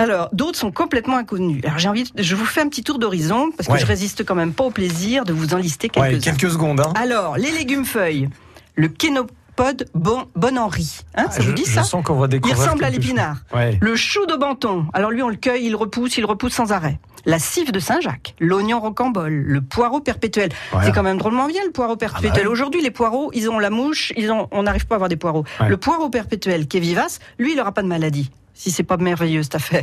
Alors, 0.02 0.30
d'autres 0.34 0.58
sont 0.58 0.72
complètement 0.72 1.18
inconnus. 1.18 1.62
Alors, 1.66 1.80
j'ai 1.80 1.90
envie, 1.90 2.04
de- 2.04 2.22
je 2.24 2.36
vous 2.36 2.46
fais 2.46 2.62
un 2.62 2.68
petit 2.70 2.84
tour 2.84 3.00
d'horizon 3.00 3.52
parce 3.56 3.68
que 3.68 3.74
Ouais. 3.74 3.80
je 3.80 3.86
résiste 3.86 4.26
quand 4.26 4.36
même 4.36 4.54
pas 4.54 4.64
au 4.66 4.72
plaisir 4.72 5.24
de 5.26 5.34
vous 5.34 5.54
en 5.54 5.58
lister 5.58 5.90
Ouais, 5.96 6.10
quelques-uns. 6.12 6.32
quelques 6.32 6.52
secondes. 6.52 6.80
Hein. 6.82 6.94
Alors, 6.96 7.38
les 7.38 7.52
légumes 7.52 7.86
feuilles, 7.86 8.30
le 8.76 8.88
kénopode 8.88 9.88
bon, 9.94 10.26
bon 10.36 10.58
Henri, 10.58 11.02
hein, 11.16 11.26
ça 11.30 11.42
je, 11.42 11.48
vous 11.50 11.54
dit 11.54 11.66
je 11.66 11.72
ça 11.72 11.84
sens 11.84 12.04
qu'on 12.04 12.16
va 12.16 12.26
Il 12.26 12.30
découvrir. 12.30 12.58
ressemble 12.60 12.84
à 12.84 12.90
l'épinard. 12.90 13.38
Ouais. 13.54 13.78
Le 13.82 13.96
chou 13.96 14.26
de 14.26 14.36
Banton, 14.36 14.86
alors 14.94 15.12
lui 15.12 15.22
on 15.22 15.30
le 15.30 15.36
cueille, 15.36 15.66
il 15.66 15.76
repousse, 15.76 16.18
il 16.18 16.26
repousse 16.26 16.54
sans 16.54 16.72
arrêt. 16.72 17.00
La 17.26 17.38
cive 17.38 17.72
de 17.72 17.78
Saint-Jacques, 17.80 18.34
l'oignon 18.40 18.80
rocambole, 18.80 19.32
le 19.32 19.62
poireau 19.62 20.00
perpétuel. 20.00 20.50
Voilà. 20.72 20.88
C'est 20.88 20.92
quand 20.94 21.04
même 21.04 21.20
drôlement 21.20 21.46
bien 21.48 21.62
le 21.64 21.72
poireau 21.72 21.96
perpétuel. 21.96 22.32
Ah 22.36 22.44
bah. 22.46 22.50
Aujourd'hui, 22.50 22.82
les 22.82 22.90
poireaux, 22.90 23.30
ils 23.36 23.48
ont 23.48 23.60
la 23.60 23.70
mouche, 23.70 24.12
ils 24.18 24.32
ont, 24.32 24.48
on 24.52 24.64
n'arrive 24.64 24.88
pas 24.88 24.96
à 24.96 24.98
avoir 24.98 25.10
des 25.10 25.18
poireaux. 25.18 25.44
Ouais. 25.60 25.70
Le 25.70 25.78
poireau 25.78 26.10
perpétuel 26.10 26.68
qui 26.68 26.78
est 26.78 26.80
vivace, 26.80 27.20
lui, 27.38 27.52
il 27.52 27.58
n'aura 27.58 27.74
pas 27.74 27.84
de 27.84 27.88
maladie. 27.88 28.32
Si 28.62 28.70
c'est 28.70 28.84
pas 28.84 28.98
merveilleux 28.98 29.42
cette 29.42 29.56
affaire. 29.56 29.82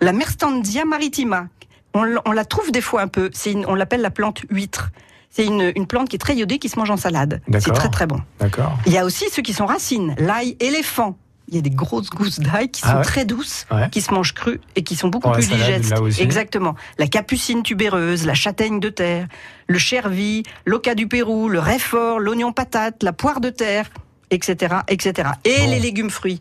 La 0.00 0.14
Merstandia 0.14 0.86
maritima, 0.86 1.48
on, 1.92 2.32
la 2.32 2.44
trouve 2.46 2.72
des 2.72 2.80
fois 2.80 3.02
un 3.02 3.08
peu. 3.08 3.30
Une- 3.44 3.66
on 3.66 3.74
l'appelle 3.74 4.00
la 4.00 4.10
plante 4.10 4.40
huître. 4.48 4.88
C'est 5.28 5.44
une, 5.44 5.70
une 5.76 5.86
plante 5.86 6.08
qui 6.08 6.16
est 6.16 6.18
très 6.18 6.34
iodée, 6.34 6.58
qui 6.58 6.70
se 6.70 6.78
mange 6.78 6.90
en 6.90 6.96
salade. 6.96 7.42
C'est 7.60 7.72
très 7.74 7.90
très 7.90 8.06
bon. 8.06 8.22
D'accord. 8.40 8.78
Il 8.86 8.92
y 8.94 8.96
a 8.96 9.04
aussi 9.04 9.26
ceux 9.30 9.42
qui 9.42 9.52
sont 9.52 9.66
racines, 9.66 10.14
l'ail 10.18 10.56
éléphant. 10.60 11.18
Il 11.48 11.56
y 11.56 11.58
a 11.58 11.60
des 11.60 11.68
grosses 11.68 12.08
gousses 12.08 12.38
d'ail 12.40 12.70
qui 12.70 12.80
Ah 12.86 12.92
sont 12.92 12.96
ouais 12.96 13.02
très 13.04 13.26
douces, 13.26 13.66
Ouais. 13.70 13.90
qui 13.90 14.00
se 14.00 14.14
mangent 14.14 14.32
crues 14.32 14.62
et 14.76 14.82
qui 14.82 14.96
sont 14.96 15.08
beaucoup 15.08 15.30
plus 15.32 15.46
digestes. 15.48 15.92
Exactement. 16.18 16.74
La 16.96 17.06
capucine 17.08 17.62
tubéreuse, 17.62 18.24
la 18.24 18.32
châtaigne 18.34 18.80
de 18.80 18.88
terre, 18.88 19.26
le 19.66 19.78
chervi, 19.78 20.42
l'oca 20.64 20.94
du 20.94 21.06
Pérou, 21.06 21.50
le 21.50 21.58
réfort, 21.60 22.18
l'oignon 22.18 22.54
patate, 22.54 23.02
la 23.02 23.12
poire 23.12 23.40
de 23.42 23.50
terre, 23.50 23.90
etc., 24.30 24.76
etc. 24.88 25.28
Et 25.44 25.58
Bon. 25.58 25.70
les 25.70 25.80
légumes 25.80 26.10
fruits. 26.10 26.40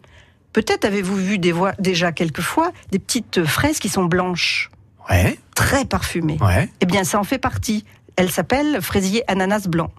Peut-être 0.56 0.86
avez-vous 0.86 1.18
vu 1.18 1.38
des 1.38 1.54
déjà 1.80 2.14
quelquefois 2.14 2.72
des 2.90 2.98
petites 3.00 3.44
fraises 3.44 3.78
qui 3.80 3.90
sont 3.90 4.06
blanches, 4.06 4.72
Ouais. 5.10 5.38
très 5.54 5.84
parfumées. 5.84 6.38
Ouais. 6.40 6.70
Eh 6.80 6.86
bien, 6.86 7.04
ça 7.04 7.20
en 7.20 7.26
fait 7.26 7.40
partie. 7.40 7.84
Elle 8.16 8.32
s'appelle 8.32 8.80
fraisier 8.82 9.22
ananas 9.30 9.68
blanc. 9.68 9.92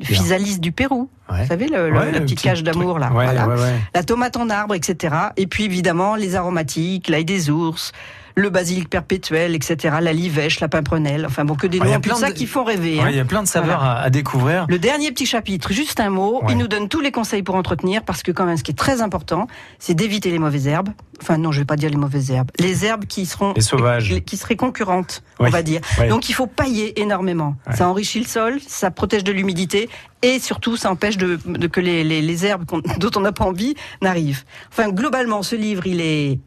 Le 0.00 0.06
physalis 0.06 0.58
du 0.58 0.72
Pérou. 0.72 1.08
Ouais. 1.30 1.42
Vous 1.42 1.46
savez, 1.46 1.68
le- 1.68 1.90
la 1.90 2.00
petite 2.20 2.24
petit 2.24 2.34
cage 2.34 2.64
d'amour, 2.64 2.98
là. 2.98 3.12
Ouais, 3.12 3.24
Voilà. 3.26 3.46
ouais, 3.46 3.54
ouais. 3.54 3.78
La 3.94 4.02
tomate 4.02 4.36
en 4.36 4.50
arbre, 4.50 4.74
etc. 4.74 5.14
Et 5.36 5.46
puis, 5.46 5.64
évidemment, 5.64 6.16
les 6.16 6.34
aromatiques, 6.34 7.06
l'ail 7.06 7.24
des 7.24 7.48
ours, 7.48 7.92
le 8.36 8.50
basilic 8.50 8.88
perpétuel, 8.88 9.54
etc. 9.54 9.96
La 10.00 10.12
livèche, 10.12 10.60
la 10.60 10.68
pimprenelle. 10.68 11.26
Enfin, 11.26 11.44
bon, 11.44 11.54
que 11.54 11.66
des 11.66 11.78
y 11.78 11.80
noms 11.80 12.00
plein 12.00 12.14
ça 12.14 12.30
qui 12.32 12.46
font 12.46 12.64
rêver. 12.64 12.96
Ouais, 12.96 13.02
hein. 13.04 13.08
Il 13.10 13.16
y 13.16 13.20
a 13.20 13.24
plein 13.24 13.42
de 13.42 13.48
saveurs 13.48 13.82
à, 13.82 13.98
à 14.00 14.10
découvrir. 14.10 14.66
Le 14.68 14.78
dernier 14.78 15.10
petit 15.12 15.26
chapitre, 15.26 15.72
juste 15.72 16.00
un 16.00 16.10
mot, 16.10 16.42
il 16.48 16.56
nous 16.56 16.68
donne 16.68 16.88
tous 16.88 17.00
les 17.00 17.10
conseils 17.12 17.42
pour 17.42 17.54
entretenir, 17.54 18.02
parce 18.04 18.22
que 18.22 18.32
quand 18.32 18.44
même, 18.46 18.56
ce 18.56 18.62
qui 18.64 18.70
est 18.70 18.74
très 18.74 19.00
important, 19.02 19.46
c'est 19.78 19.94
d'éviter 19.94 20.30
les 20.30 20.38
mauvaises 20.38 20.66
herbes. 20.66 20.90
Enfin 21.22 21.36
non, 21.36 21.52
je 21.52 21.58
vais 21.58 21.64
pas 21.66 21.76
dire 21.76 21.90
les 21.90 21.96
mauvaises 21.96 22.30
herbes. 22.30 22.50
Les 22.58 22.86
herbes 22.86 23.04
qui 23.04 23.26
seront 23.26 23.52
Les 23.54 23.60
sauvages. 23.60 24.14
qui 24.24 24.36
seraient 24.38 24.56
concurrentes, 24.56 25.22
Oui. 25.38 25.48
on 25.48 25.50
va 25.50 25.62
dire. 25.62 25.80
Donc 26.08 26.28
il 26.30 26.32
faut 26.32 26.46
pailler 26.46 26.98
énormément. 27.00 27.56
Ça 27.74 27.88
enrichit 27.88 28.20
le 28.20 28.26
sol, 28.26 28.58
ça 28.66 28.90
protège 28.90 29.22
de 29.24 29.32
l'humidité 29.32 29.90
et 30.22 30.38
surtout 30.38 30.76
ça 30.78 30.90
empêche 30.90 31.18
de, 31.18 31.38
de 31.46 31.66
que 31.66 31.80
les, 31.80 32.04
les- 32.04 32.22
les 32.22 32.46
herbes 32.46 32.64
dont 32.98 33.10
on 33.16 33.20
n'a 33.20 33.32
pas 33.32 33.44
envie 33.44 33.74
n'arrivent. 34.00 34.44
Enfin 34.72 34.88
globalement, 34.90 35.42
ce 35.42 35.56
livre, 35.56 35.86
il 35.86 36.00
est 36.00 36.38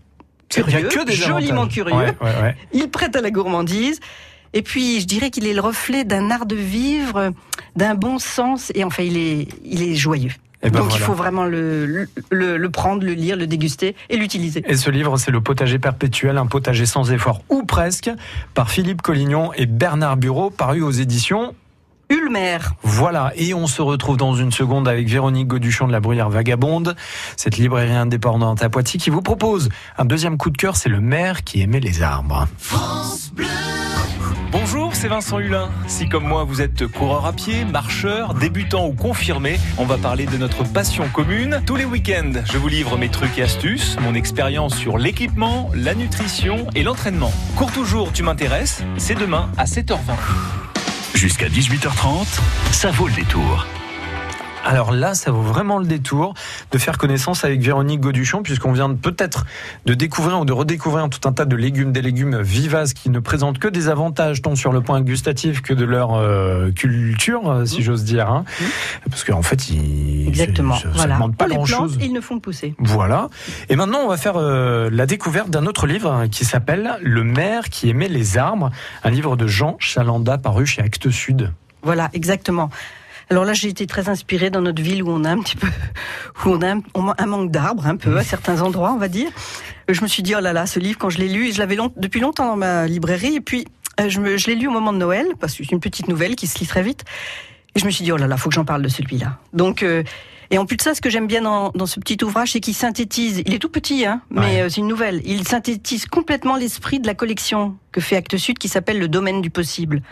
curieux, 0.53 0.88
que 0.88 1.05
des 1.05 1.13
joliment 1.13 1.67
curieux. 1.67 1.95
Ouais, 1.95 2.15
ouais, 2.22 2.41
ouais. 2.41 2.55
Il 2.74 2.89
prête 2.89 3.15
à 3.15 3.22
la 3.22 3.31
gourmandise. 3.31 4.00
Et 4.53 4.62
puis, 4.62 5.01
je 5.01 5.07
dirais 5.07 5.31
qu'il 5.31 5.48
est 5.48 5.53
le 5.53 5.62
reflet 5.62 6.03
d'un 6.03 6.29
art 6.29 6.45
de 6.45 6.55
vivre, 6.55 7.31
d'un 7.75 7.95
bon 7.95 8.19
sens, 8.19 8.72
et 8.75 8.83
enfin, 8.83 9.03
il 9.03 9.17
est, 9.17 9.48
il 9.65 9.81
est 9.81 9.95
joyeux. 9.95 10.31
Et 10.62 10.69
ben 10.69 10.79
Donc, 10.79 10.95
il 10.95 11.00
faut 11.00 11.13
vraiment 11.13 11.43
le, 11.43 12.07
le, 12.29 12.57
le 12.57 12.69
prendre, 12.69 13.03
le 13.03 13.13
lire, 13.13 13.36
le 13.36 13.48
déguster 13.48 13.95
et 14.10 14.15
l'utiliser. 14.15 14.63
Et 14.65 14.77
ce 14.77 14.89
livre, 14.89 15.17
c'est 15.17 15.31
Le 15.31 15.41
potager 15.41 15.77
perpétuel, 15.77 16.38
un 16.38 16.45
potager 16.45 16.86
sans 16.86 17.12
effort, 17.12 17.41
ou 17.50 17.63
presque, 17.63 18.10
par 18.53 18.69
Philippe 18.69 19.01
Collignon 19.01 19.51
et 19.53 19.65
Bernard 19.65 20.15
Bureau, 20.17 20.51
paru 20.51 20.82
aux 20.82 20.91
éditions. 20.91 21.54
Ulmer. 22.13 22.60
Voilà, 22.84 23.32
et 23.36 23.54
on 23.56 23.65
se 23.65 23.82
retrouve 23.82 24.17
dans 24.17 24.36
une 24.36 24.52
seconde 24.52 24.88
avec 24.88 25.08
Véronique 25.08 25.47
Goduchon 25.47 25.88
de 25.88 25.91
la 25.91 25.99
Bruyère 25.99 26.30
Vagabonde, 26.30 26.95
cette 27.38 27.58
librairie 27.58 27.95
indépendante 27.95 28.62
à 28.62 28.69
Poitiers 28.69 28.99
qui 28.99 29.10
vous 29.10 29.21
propose 29.21 29.69
un 29.97 30.06
deuxième 30.06 30.38
coup 30.38 30.52
de 30.52 30.58
cœur, 30.58 30.76
c'est 30.76 30.89
le 30.89 31.02
maire 31.02 31.43
qui 31.43 31.62
aimait 31.62 31.80
les 31.80 32.04
arbres. 32.04 32.47
Bonjour, 34.52 34.93
c'est 34.93 35.08
Vincent 35.08 35.39
Hulin. 35.39 35.69
Si 35.88 36.08
comme 36.08 36.28
moi 36.28 36.43
vous 36.43 36.62
êtes 36.62 36.86
coureur 36.86 37.26
à 37.26 37.34
pied, 37.34 37.65
marcheur, 37.65 38.36
débutant 38.36 38.86
ou 38.86 38.93
confirmé, 38.93 39.60
on 39.80 39.86
va 39.86 39.97
parler 39.97 40.28
de 40.28 40.38
notre 40.38 40.63
passion 40.63 41.08
commune. 41.12 41.62
Tous 41.65 41.76
les 41.76 41.86
week-ends, 41.86 42.43
je 42.45 42.60
vous 42.60 42.67
livre 42.67 42.95
mes 42.95 43.10
trucs 43.10 43.39
et 43.39 43.43
astuces, 43.43 43.97
mon 44.02 44.13
expérience 44.13 44.76
sur 44.76 44.99
l'équipement, 44.99 45.71
la 45.73 45.95
nutrition 45.95 46.67
et 46.76 46.84
l'entraînement. 46.84 47.34
Cours 47.56 47.71
toujours, 47.71 48.13
tu 48.13 48.21
m'intéresses 48.21 48.84
C'est 48.97 49.15
demain 49.15 49.49
à 49.58 49.65
7h20. 49.65 49.97
Jusqu'à 51.13 51.47
18h30, 51.47 52.26
ça 52.71 52.91
vaut 52.91 53.08
le 53.08 53.13
détour. 53.13 53.67
Alors 54.63 54.91
là, 54.91 55.13
ça 55.13 55.32
vaut 55.32 55.41
vraiment 55.41 55.78
le 55.78 55.86
détour 55.86 56.34
de 56.71 56.78
faire 56.78 56.97
connaissance 56.97 57.43
avec 57.43 57.62
Véronique 57.62 57.99
Goduchon, 57.99 58.43
puisqu'on 58.43 58.71
vient 58.71 58.93
peut-être 58.93 59.45
de 59.86 59.93
découvrir 59.93 60.39
ou 60.39 60.45
de 60.45 60.54
redécouvrir 60.54 61.10
tout 61.10 61.28
un 61.28 61.34
tas 61.34 61.45
de 61.45 61.56
légumes, 61.56 61.91
des 61.91 62.02
légumes 62.02 62.41
vivaces 62.41 62.93
qui 62.93 63.10
ne 63.10 63.19
présentent 63.19 63.60
que 63.60 63.67
des 63.67 63.89
avantages, 63.89 64.41
tant 64.41 64.56
sur 64.56 64.71
le 64.71 64.82
point 64.82 65.02
gustatif 65.02 65.62
que 65.62 65.73
de 65.73 65.84
leur 65.84 66.13
euh, 66.13 66.71
culture, 66.71 67.49
euh, 67.52 67.65
si 67.65 67.84
j'ose 67.84 68.04
dire. 68.04 68.30
hein. 68.30 68.45
Parce 69.10 69.23
qu'en 69.23 69.41
fait, 69.41 69.69
ils, 69.69 70.28
Exactement. 70.30 70.76
ça, 70.76 70.84
ça 70.84 70.89
voilà. 70.93 71.15
demande 71.15 71.36
pas 71.36 71.47
grand-chose. 71.47 71.97
ils 72.02 72.13
ne 72.13 72.21
font 72.21 72.36
que 72.38 72.43
pousser. 72.43 72.73
Voilà. 72.80 73.30
Et 73.69 73.76
maintenant, 73.76 73.99
on 73.99 74.08
va 74.08 74.17
faire 74.17 74.38
euh, 74.38 74.89
la 74.91 75.06
découverte 75.06 75.49
d'un 75.49 75.65
autre 75.65 75.88
livre 75.88 76.26
qui 76.32 76.45
s'appelle 76.45 76.97
Le 77.02 77.23
maire 77.23 77.69
qui 77.69 77.89
aimait 77.89 78.08
les 78.08 78.38
arbres, 78.38 78.71
un 79.04 79.10
livre 79.10 79.36
de 79.36 79.47
Jean 79.47 79.76
Chalanda 79.80 80.38
paru 80.38 80.65
chez 80.65 80.82
Actes 80.82 81.10
Sud. 81.10 81.52
Voilà, 81.84 82.10
exactement. 82.13 82.69
Alors 83.34 83.46
là, 83.46 83.54
j'ai 83.54 83.67
été 83.67 83.88
très 83.88 84.10
inspirée 84.10 84.52
dans 84.52 84.62
notre 84.62 84.80
ville 84.84 85.02
où 85.02 85.10
on 85.10 85.24
a 85.24 85.32
un 85.32 85.39
petit 85.39 85.56
peu, 85.56 85.65
où 86.46 86.50
on 86.50 86.62
a 86.62 86.76
un, 87.17 87.26
manque 87.26 87.50
d'arbres, 87.50 87.88
un 87.88 87.96
peu, 87.96 88.15
à 88.15 88.24
certains 88.24 88.62
endroits, 88.62 88.91
on 88.93 89.00
va 89.00 89.08
dire. 89.08 89.32
Je 89.89 90.00
me 90.04 90.08
suis 90.08 90.22
dit, 90.22 90.36
oh 90.38 90.39
là 90.39 90.54
là, 90.54 90.67
ce 90.67 90.80
livre, 90.80 91.00
quand 91.00 91.10
je 91.10 91.17
l'ai 91.17 91.28
lu, 91.28 91.52
je 91.52 91.58
l'avais 91.58 91.76
long- 91.76 91.91
depuis 91.98 92.19
longtemps 92.22 92.46
dans 92.46 92.58
ma 92.58 92.86
librairie, 92.86 93.34
et 93.38 93.41
puis 93.41 93.65
euh, 94.00 94.08
je, 94.08 94.19
me- 94.19 94.38
je 94.38 94.46
l'ai 94.52 94.56
lu 94.56 94.67
au 94.67 94.72
moment 94.72 94.93
de 94.93 95.00
Noël, 95.00 95.26
parce 95.39 95.56
que 95.56 95.63
c'est 95.63 95.72
une 95.72 95.80
petite 95.80 96.08
nouvelle 96.10 96.36
qui 96.36 96.46
se 96.46 96.60
lit 96.60 96.67
très 96.67 96.84
vite. 96.84 97.06
Et 97.76 97.80
je 97.80 97.86
me 97.86 97.89
suis 97.89 98.04
dit, 98.06 98.12
oh 98.12 98.17
là 98.17 98.28
là, 98.28 98.38
faut 98.38 98.50
que 98.50 98.56
j'en 98.56 98.65
parle 98.65 98.84
de 98.84 98.88
celui-là. 98.88 99.39
Donc, 99.52 99.82
euh, 99.82 100.04
et 100.52 100.60
en 100.60 100.67
plus 100.67 100.78
de 100.78 100.84
ça, 100.84 100.93
ce 100.93 101.02
que 101.02 101.10
j'aime 101.10 101.26
bien 101.26 101.41
dans, 101.41 101.72
dans 101.74 101.88
ce 101.88 102.00
petit 102.00 102.24
ouvrage, 102.24 102.52
c'est 102.52 102.60
qu'il 102.60 102.76
synthétise. 102.76 103.41
Il 103.48 103.54
est 103.56 103.58
tout 103.60 103.69
petit, 103.69 104.06
hein, 104.06 104.22
mais 104.30 104.41
Ouais. 104.41 104.62
euh, 104.62 104.69
c'est 104.69 104.82
une 104.82 104.88
nouvelle. 104.88 105.24
Il 105.26 105.48
synthétise 105.48 106.06
complètement 106.06 106.56
l'esprit 106.56 107.00
de 107.00 107.08
la 107.08 107.15
collection 107.15 107.76
que 107.91 108.00
fait 108.00 108.15
Actes 108.15 108.38
Sud, 108.38 108.60
qui 108.60 108.67
s'appelle 108.67 109.00
Le 109.00 109.08
Domaine 109.08 109.41
du 109.41 109.50
possible. 109.50 110.04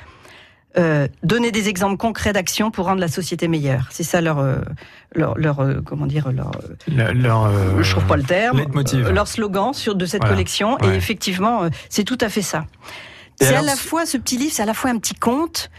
Euh, 0.77 1.09
donner 1.21 1.51
des 1.51 1.67
exemples 1.67 1.97
concrets 1.97 2.31
d'action 2.31 2.71
pour 2.71 2.85
rendre 2.85 3.01
la 3.01 3.09
société 3.09 3.49
meilleure. 3.49 3.87
C'est 3.91 4.03
ça 4.03 4.21
leur, 4.21 4.39
euh, 4.39 4.55
leur, 5.13 5.37
leur 5.37 5.59
euh, 5.59 5.81
comment 5.83 6.05
dire, 6.05 6.31
leur, 6.31 6.51
euh, 6.55 6.75
Le- 6.87 7.11
leur, 7.11 7.43
euh, 7.43 7.83
je 7.83 7.91
trouve 7.91 8.05
pas 8.05 8.15
le 8.15 8.23
terme, 8.23 8.63
leur 9.11 9.27
slogan 9.27 9.73
sur 9.73 9.95
de 9.95 10.05
cette 10.05 10.21
Voilà. 10.21 10.35
collection. 10.35 10.77
Ouais. 10.81 10.93
Et 10.93 10.95
effectivement, 10.95 11.63
c'est 11.89 12.05
tout 12.05 12.17
à 12.21 12.29
fait 12.29 12.41
ça. 12.41 12.65
C'est 13.41 13.53
à 13.53 13.61
la 13.61 13.75
fois 13.75 14.05
ce 14.05 14.15
petit 14.17 14.37
livre, 14.37 14.53
c'est 14.53 14.63
à 14.63 14.65
la 14.65 14.73
fois 14.73 14.91
un 14.91 14.97
petit 14.97 15.15
conte 15.15 15.69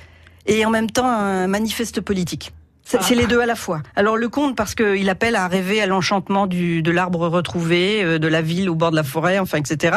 et 0.44 0.66
en 0.66 0.70
même 0.70 0.90
temps 0.90 1.08
un 1.08 1.46
manifeste 1.46 2.02
politique. 2.02 2.52
C'est 2.92 2.98
Ah. 2.98 3.02
c'est 3.02 3.14
les 3.14 3.26
deux 3.26 3.40
à 3.40 3.46
la 3.46 3.54
fois. 3.54 3.80
Alors 3.96 4.16
le 4.18 4.28
conte 4.28 4.54
parce 4.54 4.74
qu'il 4.74 5.08
appelle 5.08 5.34
à 5.34 5.48
rêver 5.48 5.80
à 5.80 5.86
l'enchantement 5.86 6.46
du 6.46 6.82
de 6.82 6.90
l'arbre 6.90 7.26
retrouvé, 7.28 8.04
euh, 8.04 8.18
de 8.18 8.28
la 8.28 8.42
ville 8.42 8.68
au 8.68 8.74
bord 8.74 8.90
de 8.90 8.96
la 8.96 9.02
forêt, 9.02 9.38
enfin 9.38 9.56
etc. 9.56 9.96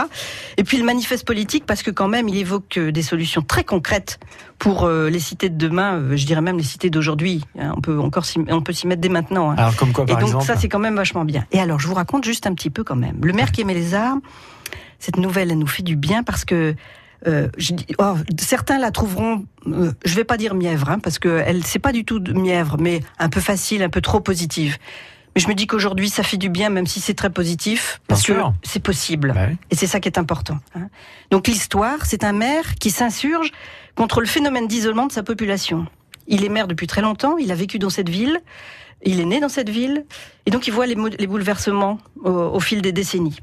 Et 0.55 0.63
puis 0.63 0.77
le 0.77 0.85
manifeste 0.85 1.25
politique 1.27 1.65
parce 1.65 1.83
que 1.83 1.91
quand 1.91 2.07
même 2.07 2.29
il 2.29 2.37
évoque 2.37 2.77
euh, 2.77 2.91
des 2.93 3.01
solutions 3.01 3.41
très 3.41 3.65
concrètes 3.65 4.17
pour 4.59 4.85
euh, 4.85 5.09
les 5.09 5.19
cités 5.19 5.49
de 5.49 5.57
demain, 5.57 5.95
euh, 5.95 6.15
je 6.15 6.25
dirais 6.25 6.39
même 6.41 6.57
les 6.57 6.63
cités 6.63 6.89
d'aujourd'hui. 6.89 7.43
Hein, 7.59 7.73
On 7.75 7.81
peut 7.81 7.99
encore 7.99 8.23
s'y- 8.25 8.39
on 8.47 8.61
peut 8.61 8.71
s'y 8.71 8.87
mettre 8.87 9.01
dès 9.01 9.09
maintenant. 9.09 9.51
hein. 9.51 9.55
Alors 9.57 9.75
comme 9.75 9.91
quoi, 9.91 10.05
Et 10.05 10.07
par 10.13 10.19
donc 10.19 10.27
exemple 10.29 10.45
ça 10.45 10.55
c'est 10.55 10.69
quand 10.69 10.79
même 10.79 10.95
vachement 10.95 11.25
bien. 11.25 11.45
Et 11.51 11.59
alors 11.59 11.81
je 11.81 11.87
vous 11.89 11.95
raconte 11.95 12.23
juste 12.23 12.47
un 12.47 12.53
petit 12.53 12.69
peu 12.69 12.85
quand 12.85 12.95
même. 12.95 13.17
Le 13.21 13.33
maire 13.33 13.51
qui 13.51 13.59
aimait 13.59 13.73
les 13.73 13.93
arbres, 13.93 14.21
cette 14.99 15.17
nouvelle 15.17 15.51
elle 15.51 15.59
nous 15.59 15.67
fait 15.67 15.83
du 15.83 15.97
bien 15.97 16.23
parce 16.23 16.45
que 16.45 16.75
euh, 17.27 17.47
je 17.57 17.73
dis, 17.73 17.87
oh, 17.97 18.15
certains 18.39 18.77
la 18.77 18.91
trouveront, 18.91 19.45
euh, 19.67 19.91
je 20.05 20.15
vais 20.15 20.23
pas 20.23 20.37
dire 20.37 20.53
mièvre, 20.53 20.89
hein, 20.89 20.99
parce 20.99 21.19
que 21.19 21.43
elle 21.45 21.63
c'est 21.63 21.79
pas 21.79 21.91
du 21.91 22.05
tout 22.05 22.19
de 22.19 22.33
mièvre, 22.33 22.77
mais 22.79 23.01
un 23.19 23.29
peu 23.29 23.39
facile, 23.39 23.83
un 23.83 23.89
peu 23.89 24.01
trop 24.01 24.19
positive. 24.19 24.77
Mais 25.35 25.41
je 25.41 25.47
me 25.47 25.53
dis 25.53 25.67
qu'aujourd'hui, 25.67 26.09
ça 26.09 26.23
fait 26.23 26.37
du 26.37 26.49
bien, 26.49 26.69
même 26.69 26.87
si 26.87 27.01
c'est 27.01 27.13
très 27.13 27.29
positif, 27.29 27.99
parce 28.07 28.23
que 28.23 28.33
c'est 28.63 28.81
possible. 28.81 29.33
Bah. 29.35 29.47
Et 29.69 29.75
c'est 29.75 29.87
ça 29.87 29.99
qui 29.99 30.07
est 30.07 30.17
important. 30.17 30.59
hein. 30.75 30.87
Donc 31.31 31.47
l'histoire, 31.47 32.05
c'est 32.05 32.23
un 32.23 32.31
maire 32.31 32.75
qui 32.75 32.89
s'insurge 32.89 33.51
contre 33.95 34.21
le 34.21 34.27
phénomène 34.27 34.67
d'isolement 34.67 35.07
de 35.07 35.11
sa 35.11 35.23
population. 35.23 35.87
Il 36.27 36.45
est 36.45 36.49
maire 36.49 36.67
depuis 36.67 36.87
très 36.87 37.01
longtemps, 37.01 37.37
il 37.37 37.51
a 37.51 37.55
vécu 37.55 37.79
dans 37.79 37.89
cette 37.89 38.09
ville, 38.09 38.39
il 39.03 39.19
est 39.19 39.25
né 39.25 39.39
dans 39.39 39.49
cette 39.49 39.69
ville, 39.69 40.05
et 40.45 40.51
donc 40.51 40.67
il 40.67 40.71
voit 40.71 40.85
les, 40.87 40.95
bouleversements 40.95 41.99
au, 42.23 42.29
au 42.29 42.59
fil 42.59 42.81
des 42.81 42.91
décennies. 42.91 43.39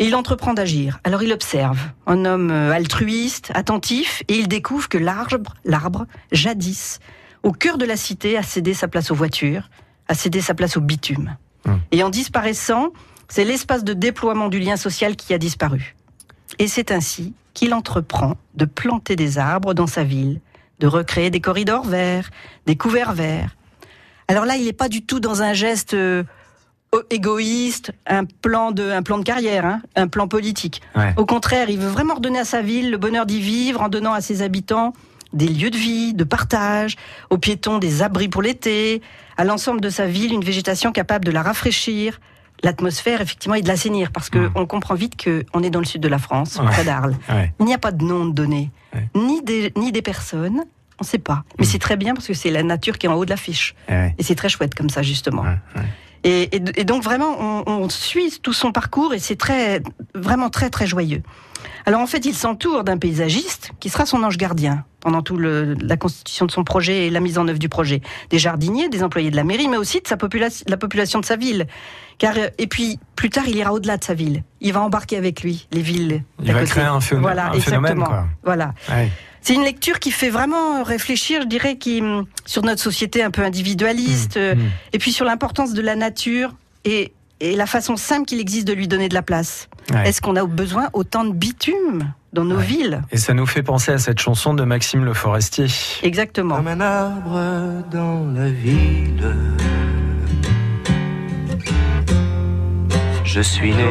Et 0.00 0.06
il 0.06 0.16
entreprend 0.16 0.54
d'agir. 0.54 0.98
Alors 1.04 1.22
il 1.22 1.30
observe, 1.30 1.78
un 2.06 2.24
homme 2.24 2.50
euh, 2.50 2.72
altruiste, 2.72 3.52
attentif, 3.54 4.22
et 4.28 4.34
il 4.34 4.48
découvre 4.48 4.88
que 4.88 4.96
l'arbre, 4.96 5.54
l'arbre, 5.64 6.06
jadis, 6.32 7.00
au 7.42 7.52
cœur 7.52 7.76
de 7.76 7.84
la 7.84 7.96
cité, 7.96 8.38
a 8.38 8.42
cédé 8.42 8.72
sa 8.72 8.88
place 8.88 9.10
aux 9.10 9.14
voitures, 9.14 9.68
a 10.08 10.14
cédé 10.14 10.40
sa 10.40 10.54
place 10.54 10.78
au 10.78 10.80
bitume. 10.80 11.36
Hum. 11.66 11.80
Et 11.92 12.02
en 12.02 12.08
disparaissant, 12.08 12.92
c'est 13.28 13.44
l'espace 13.44 13.84
de 13.84 13.92
déploiement 13.92 14.48
du 14.48 14.58
lien 14.58 14.76
social 14.76 15.16
qui 15.16 15.34
a 15.34 15.38
disparu. 15.38 15.94
Et 16.58 16.66
c'est 16.66 16.92
ainsi 16.92 17.34
qu'il 17.52 17.74
entreprend 17.74 18.36
de 18.54 18.64
planter 18.64 19.16
des 19.16 19.36
arbres 19.36 19.74
dans 19.74 19.86
sa 19.86 20.02
ville, 20.02 20.40
de 20.78 20.86
recréer 20.86 21.28
des 21.28 21.40
corridors 21.40 21.84
verts, 21.84 22.30
des 22.64 22.76
couverts 22.76 23.12
verts. 23.12 23.54
Alors 24.28 24.46
là, 24.46 24.56
il 24.56 24.64
n'est 24.64 24.72
pas 24.72 24.88
du 24.88 25.02
tout 25.02 25.20
dans 25.20 25.42
un 25.42 25.52
geste 25.52 25.92
euh, 25.92 26.24
égoïste, 27.10 27.92
un 28.06 28.24
plan 28.24 28.72
de, 28.72 28.90
un 28.90 29.02
plan 29.02 29.18
de 29.18 29.24
carrière, 29.24 29.64
hein, 29.64 29.80
un 29.96 30.08
plan 30.08 30.28
politique. 30.28 30.80
Ouais. 30.96 31.12
Au 31.16 31.24
contraire, 31.26 31.70
il 31.70 31.78
veut 31.78 31.88
vraiment 31.88 32.14
redonner 32.14 32.38
à 32.40 32.44
sa 32.44 32.62
ville 32.62 32.90
le 32.90 32.98
bonheur 32.98 33.26
d'y 33.26 33.40
vivre 33.40 33.80
en 33.82 33.88
donnant 33.88 34.12
à 34.12 34.20
ses 34.20 34.42
habitants 34.42 34.92
des 35.32 35.46
lieux 35.46 35.70
de 35.70 35.76
vie, 35.76 36.12
de 36.14 36.24
partage, 36.24 36.96
aux 37.30 37.38
piétons 37.38 37.78
des 37.78 38.02
abris 38.02 38.28
pour 38.28 38.42
l'été, 38.42 39.00
à 39.36 39.44
l'ensemble 39.44 39.80
de 39.80 39.88
sa 39.88 40.06
ville 40.06 40.32
une 40.32 40.42
végétation 40.42 40.90
capable 40.90 41.24
de 41.24 41.30
la 41.30 41.42
rafraîchir, 41.42 42.20
l'atmosphère 42.64 43.20
effectivement 43.20 43.54
et 43.54 43.62
de 43.62 43.68
l'assainir 43.68 44.10
parce 44.10 44.28
que 44.28 44.38
Mm. 44.38 44.52
on 44.56 44.66
comprend 44.66 44.94
vite 44.96 45.16
que 45.16 45.44
on 45.54 45.62
est 45.62 45.70
dans 45.70 45.78
le 45.78 45.84
sud 45.86 46.02
de 46.02 46.08
la 46.08 46.18
France, 46.18 46.56
Ouais. 46.58 46.66
près 46.66 46.84
d'Arles. 46.84 47.16
Ouais. 47.28 47.52
Il 47.60 47.66
n'y 47.66 47.74
a 47.74 47.78
pas 47.78 47.92
de 47.92 48.04
nom 48.04 48.26
de 48.26 48.32
donné, 48.32 48.70
Ouais. 48.94 49.08
ni 49.14 49.40
des 49.42 49.72
ni 49.76 49.92
des 49.92 50.02
personnes, 50.02 50.64
on 50.98 51.04
ne 51.04 51.06
sait 51.06 51.18
pas. 51.18 51.44
Mais 51.58 51.64
Mm. 51.64 51.68
c'est 51.68 51.78
très 51.78 51.96
bien 51.96 52.14
parce 52.14 52.26
que 52.26 52.34
c'est 52.34 52.50
la 52.50 52.64
nature 52.64 52.98
qui 52.98 53.06
est 53.06 53.08
en 53.08 53.14
haut 53.14 53.24
de 53.24 53.30
l'affiche 53.30 53.76
Eh 53.88 54.08
et 54.18 54.22
c'est 54.24 54.34
très 54.34 54.48
chouette 54.48 54.74
comme 54.74 54.90
ça 54.90 55.02
justement. 55.02 55.44
Et, 56.24 56.54
et- 56.56 56.80
et 56.80 56.84
donc 56.84 57.02
vraiment, 57.02 57.36
on, 57.40 57.62
on 57.66 57.88
suit 57.88 58.38
tout 58.42 58.52
son 58.52 58.72
parcours 58.72 59.14
et 59.14 59.18
c'est 59.18 59.36
très, 59.36 59.82
vraiment 60.14 60.50
très 60.50 60.68
très 60.70 60.86
joyeux. 60.86 61.22
Alors 61.86 62.00
en 62.00 62.06
fait, 62.06 62.24
il 62.26 62.34
s'entoure 62.34 62.84
d'un 62.84 62.98
paysagiste 62.98 63.72
qui 63.80 63.88
sera 63.88 64.04
son 64.06 64.22
ange 64.22 64.36
gardien 64.36 64.84
pendant 65.00 65.22
tout 65.22 65.36
le, 65.36 65.74
la 65.80 65.96
constitution 65.96 66.44
de 66.44 66.50
son 66.50 66.62
projet 66.62 67.06
et 67.06 67.10
la 67.10 67.20
mise 67.20 67.38
en 67.38 67.48
œuvre 67.48 67.58
du 67.58 67.70
projet. 67.70 68.02
Des 68.28 68.38
jardiniers, 68.38 68.88
des 68.90 69.02
employés 69.02 69.30
de 69.30 69.36
la 69.36 69.44
mairie, 69.44 69.66
mais 69.68 69.78
aussi 69.78 70.00
de 70.02 70.06
sa 70.06 70.18
population, 70.18 70.64
la 70.68 70.76
population 70.76 71.20
de 71.20 71.24
sa 71.24 71.36
ville. 71.36 71.66
Car 72.18 72.34
euh, 72.36 72.48
et 72.58 72.66
puis 72.66 72.98
plus 73.16 73.30
tard, 73.30 73.44
il 73.48 73.56
ira 73.56 73.72
au-delà 73.72 73.96
de 73.96 74.04
sa 74.04 74.12
ville. 74.12 74.42
Il 74.60 74.74
va 74.74 74.82
embarquer 74.82 75.16
avec 75.16 75.42
lui 75.42 75.68
les 75.72 75.80
villes. 75.80 76.22
Il 76.42 76.52
va 76.52 76.60
côté. 76.60 76.70
créer 76.72 76.84
un 76.84 77.00
phénomène, 77.00 77.22
Voilà, 77.34 77.50
un 77.52 77.60
phénomène 77.60 77.98
quoi. 78.04 78.26
Voilà. 78.44 78.74
Ouais. 78.90 79.10
C'est 79.42 79.54
une 79.54 79.62
lecture 79.64 79.98
qui 80.00 80.10
fait 80.10 80.30
vraiment 80.30 80.82
réfléchir, 80.82 81.42
je 81.42 81.46
dirais, 81.46 81.76
qui 81.76 82.00
hum, 82.02 82.26
sur 82.46 82.62
notre 82.62 82.80
société 82.82 83.22
un 83.22 83.30
peu 83.30 83.42
individualiste. 83.42 84.36
euh, 84.36 84.54
Mmh. 84.54 84.60
et 84.92 84.98
puis 84.98 85.12
sur 85.12 85.24
l'importance 85.24 85.72
de 85.72 85.80
la 85.82 85.96
nature 85.96 86.52
et, 86.84 87.12
et 87.40 87.56
la 87.56 87.66
façon 87.66 87.96
simple 87.96 88.26
qu'il 88.26 88.38
existe 88.40 88.66
de 88.66 88.72
lui 88.74 88.86
donner 88.88 89.08
de 89.08 89.14
la 89.14 89.22
place. 89.22 89.68
Ouais. 89.92 90.08
Est-ce 90.08 90.20
qu'on 90.20 90.36
a 90.36 90.44
besoin 90.44 90.88
autant 90.92 91.24
de 91.24 91.32
bitume 91.32 92.12
dans 92.32 92.44
nos 92.44 92.56
Ouais. 92.58 92.64
villes? 92.64 93.02
Et 93.12 93.16
ça 93.16 93.32
nous 93.32 93.46
fait 93.46 93.62
penser 93.62 93.92
à 93.92 93.98
cette 93.98 94.20
chanson 94.20 94.52
de 94.54 94.62
Maxime 94.64 95.04
Le 95.04 95.14
Forestier. 95.14 95.66
Exactement. 96.02 96.56
Comme 96.56 96.68
un 96.68 96.80
arbre 96.80 97.82
dans 97.90 98.26
la 98.34 98.50
ville. 98.50 99.34
Je 103.24 103.40
suis 103.40 103.72
né 103.72 103.84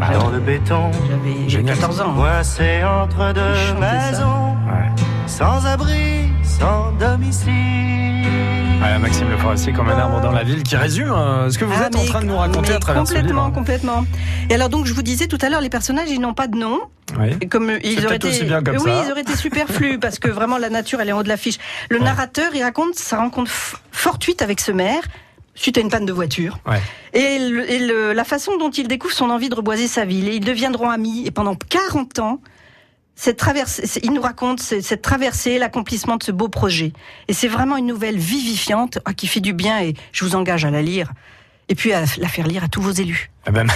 dans 0.00 0.30
le 0.30 0.38
béton, 0.40 0.90
J'avais 1.08 1.34
j'ai 1.44 1.58
Génial. 1.58 1.76
14 1.76 2.00
ans. 2.00 2.14
coincé 2.14 2.82
entre 2.84 3.32
deux 3.32 3.74
maisons, 3.80 4.56
Ouais. 4.66 5.02
sans 5.26 5.66
abri, 5.66 6.28
sans 6.42 6.92
domicile. 6.92 7.52
Ouais, 8.80 8.96
Maxime 9.00 9.28
Le 9.28 9.36
Forestier 9.36 9.72
comme 9.72 9.88
un 9.88 9.98
arbre 9.98 10.20
dans 10.20 10.30
la 10.30 10.44
ville 10.44 10.62
qui 10.62 10.76
résume 10.76 11.10
euh, 11.10 11.50
ce 11.50 11.58
que 11.58 11.64
vous 11.64 11.72
Ah, 11.82 11.86
êtes 11.86 11.96
en 11.96 12.04
train 12.04 12.20
de 12.20 12.26
nous 12.26 12.36
raconter 12.36 12.74
à 12.74 12.78
travers 12.78 13.06
ce 13.06 13.12
complètement, 13.14 13.46
livre. 13.46 13.54
complètement. 13.54 14.04
Et 14.50 14.54
alors 14.54 14.68
donc 14.68 14.86
je 14.86 14.94
vous 14.94 15.02
disais 15.02 15.26
tout 15.26 15.38
à 15.42 15.48
l'heure, 15.48 15.60
les 15.60 15.68
personnages 15.68 16.08
ils 16.10 16.20
n'ont 16.20 16.34
pas 16.34 16.46
de 16.46 16.56
nom. 16.56 16.78
Oui. 17.18 17.36
Comme 17.48 17.72
ils 17.82 18.04
auraient 18.06 18.16
été, 18.16 18.28
aussi 18.28 18.44
bien 18.44 18.62
comme 18.62 18.76
oui, 18.76 18.82
ça. 18.92 19.02
ils 19.04 19.10
auraient 19.10 19.22
été 19.22 19.34
superflus 19.34 19.98
parce 20.00 20.18
que 20.20 20.28
vraiment 20.28 20.58
la 20.58 20.70
nature 20.70 21.00
elle 21.00 21.08
est 21.08 21.12
en 21.12 21.18
haut 21.18 21.22
de 21.24 21.28
l'affiche. 21.28 21.58
Le 21.90 21.98
Ouais. 21.98 22.04
narrateur 22.04 22.50
il 22.54 22.62
raconte 22.62 22.94
sa 22.94 23.16
rencontre 23.18 23.50
fortuite 23.90 24.42
avec 24.42 24.60
ce 24.60 24.70
maire 24.70 25.02
suite 25.60 25.76
à 25.78 25.80
une 25.80 25.88
panne 25.90 26.06
de 26.06 26.12
voiture. 26.12 26.58
Ouais. 26.66 26.80
Et, 27.14 27.38
le- 27.48 27.70
et 27.70 27.78
le- 27.80 28.12
la 28.12 28.24
façon 28.24 28.56
dont 28.58 28.70
il 28.70 28.86
découvre 28.88 29.12
son 29.14 29.28
envie 29.30 29.48
de 29.48 29.54
reboiser 29.54 29.88
sa 29.88 30.04
ville. 30.04 30.28
Et 30.28 30.36
ils 30.36 30.44
deviendront 30.44 30.88
amis. 30.88 31.24
Et 31.26 31.30
pendant 31.32 31.54
40 31.56 32.20
ans, 32.20 32.40
cette 33.16 33.36
traversée, 33.38 34.00
il 34.04 34.12
nous 34.12 34.20
raconte 34.22 34.60
ce- 34.60 34.80
cette 34.80 35.02
traversée, 35.02 35.58
l'accomplissement 35.58 36.16
de 36.16 36.22
ce 36.22 36.30
beau 36.30 36.48
projet. 36.48 36.92
Et 37.26 37.32
c'est 37.32 37.48
vraiment 37.48 37.76
une 37.76 37.86
nouvelle 37.86 38.18
vivifiante 38.18 38.98
ah, 39.04 39.12
qui 39.14 39.26
fait 39.26 39.40
du 39.40 39.52
bien. 39.52 39.80
Et 39.82 39.94
je 40.12 40.24
vous 40.24 40.36
engage 40.36 40.64
à 40.64 40.70
la 40.70 40.82
lire. 40.82 41.10
Et 41.68 41.74
puis 41.74 41.92
à 41.92 42.04
la 42.18 42.28
faire 42.28 42.46
lire 42.46 42.62
à 42.64 42.68
tous 42.68 42.80
vos 42.80 42.92
élus. 42.92 43.30
Ah 43.44 43.50
ben, 43.50 43.66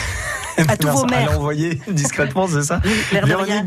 À 0.56 0.76
tous 0.78 0.88
vos 0.88 1.06
maires. 1.06 1.30
À 1.30 1.34
l'envoyer 1.34 1.80
discrètement, 1.88 2.46
c'est 2.46 2.62
ça. 2.62 2.80
Véronique 3.12 3.64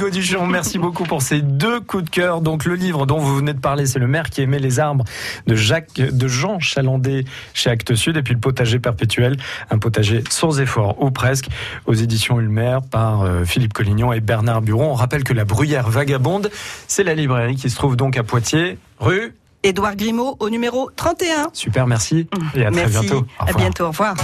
merci 0.47 0.77
beaucoup 0.77 1.03
pour 1.03 1.21
ces 1.21 1.41
deux 1.41 1.79
coups 1.79 2.03
de 2.03 2.09
cœur. 2.09 2.41
Donc 2.41 2.65
le 2.65 2.75
livre 2.75 3.05
dont 3.05 3.19
vous 3.19 3.35
venez 3.35 3.53
de 3.53 3.59
parler, 3.59 3.85
c'est 3.85 3.99
Le 3.99 4.07
maire 4.07 4.29
qui 4.29 4.41
aimait 4.41 4.59
les 4.59 4.79
arbres 4.79 5.05
de 5.47 5.55
Jacques, 5.55 5.93
de 5.95 6.27
Jean 6.27 6.59
Chalandé 6.59 7.25
chez 7.53 7.69
Actes 7.69 7.95
Sud, 7.95 8.17
et 8.17 8.23
puis 8.23 8.33
le 8.33 8.39
potager 8.39 8.79
perpétuel, 8.79 9.37
un 9.71 9.77
potager 9.77 10.23
sans 10.29 10.59
effort 10.59 11.01
ou 11.01 11.11
presque, 11.11 11.47
aux 11.85 11.93
éditions 11.93 12.39
Ulmer 12.39 12.79
par 12.89 13.23
euh, 13.23 13.45
Philippe 13.45 13.73
Collignon 13.73 14.13
et 14.13 14.19
Bernard 14.19 14.61
Buron. 14.61 14.91
On 14.91 14.93
rappelle 14.93 15.23
que 15.23 15.33
la 15.33 15.45
Bruyère 15.45 15.89
vagabonde, 15.89 16.49
c'est 16.87 17.03
la 17.03 17.15
librairie 17.15 17.55
qui 17.55 17.69
se 17.69 17.75
trouve 17.75 17.95
donc 17.95 18.17
à 18.17 18.23
Poitiers, 18.23 18.77
rue. 18.99 19.33
Édouard 19.63 19.95
Grimaud 19.95 20.37
au 20.39 20.49
numéro 20.49 20.91
31. 20.95 21.47
Super, 21.53 21.87
merci 21.87 22.27
et 22.53 22.65
à 22.65 22.71
très 22.71 22.85
bientôt. 22.85 23.25
Au 23.39 23.49
À 23.49 23.53
bientôt. 23.53 23.85
Au 23.85 23.89
revoir. 23.89 24.15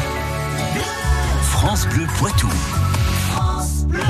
France 1.62 1.86
Bleu 1.90 2.08
Poitou. 2.18 2.81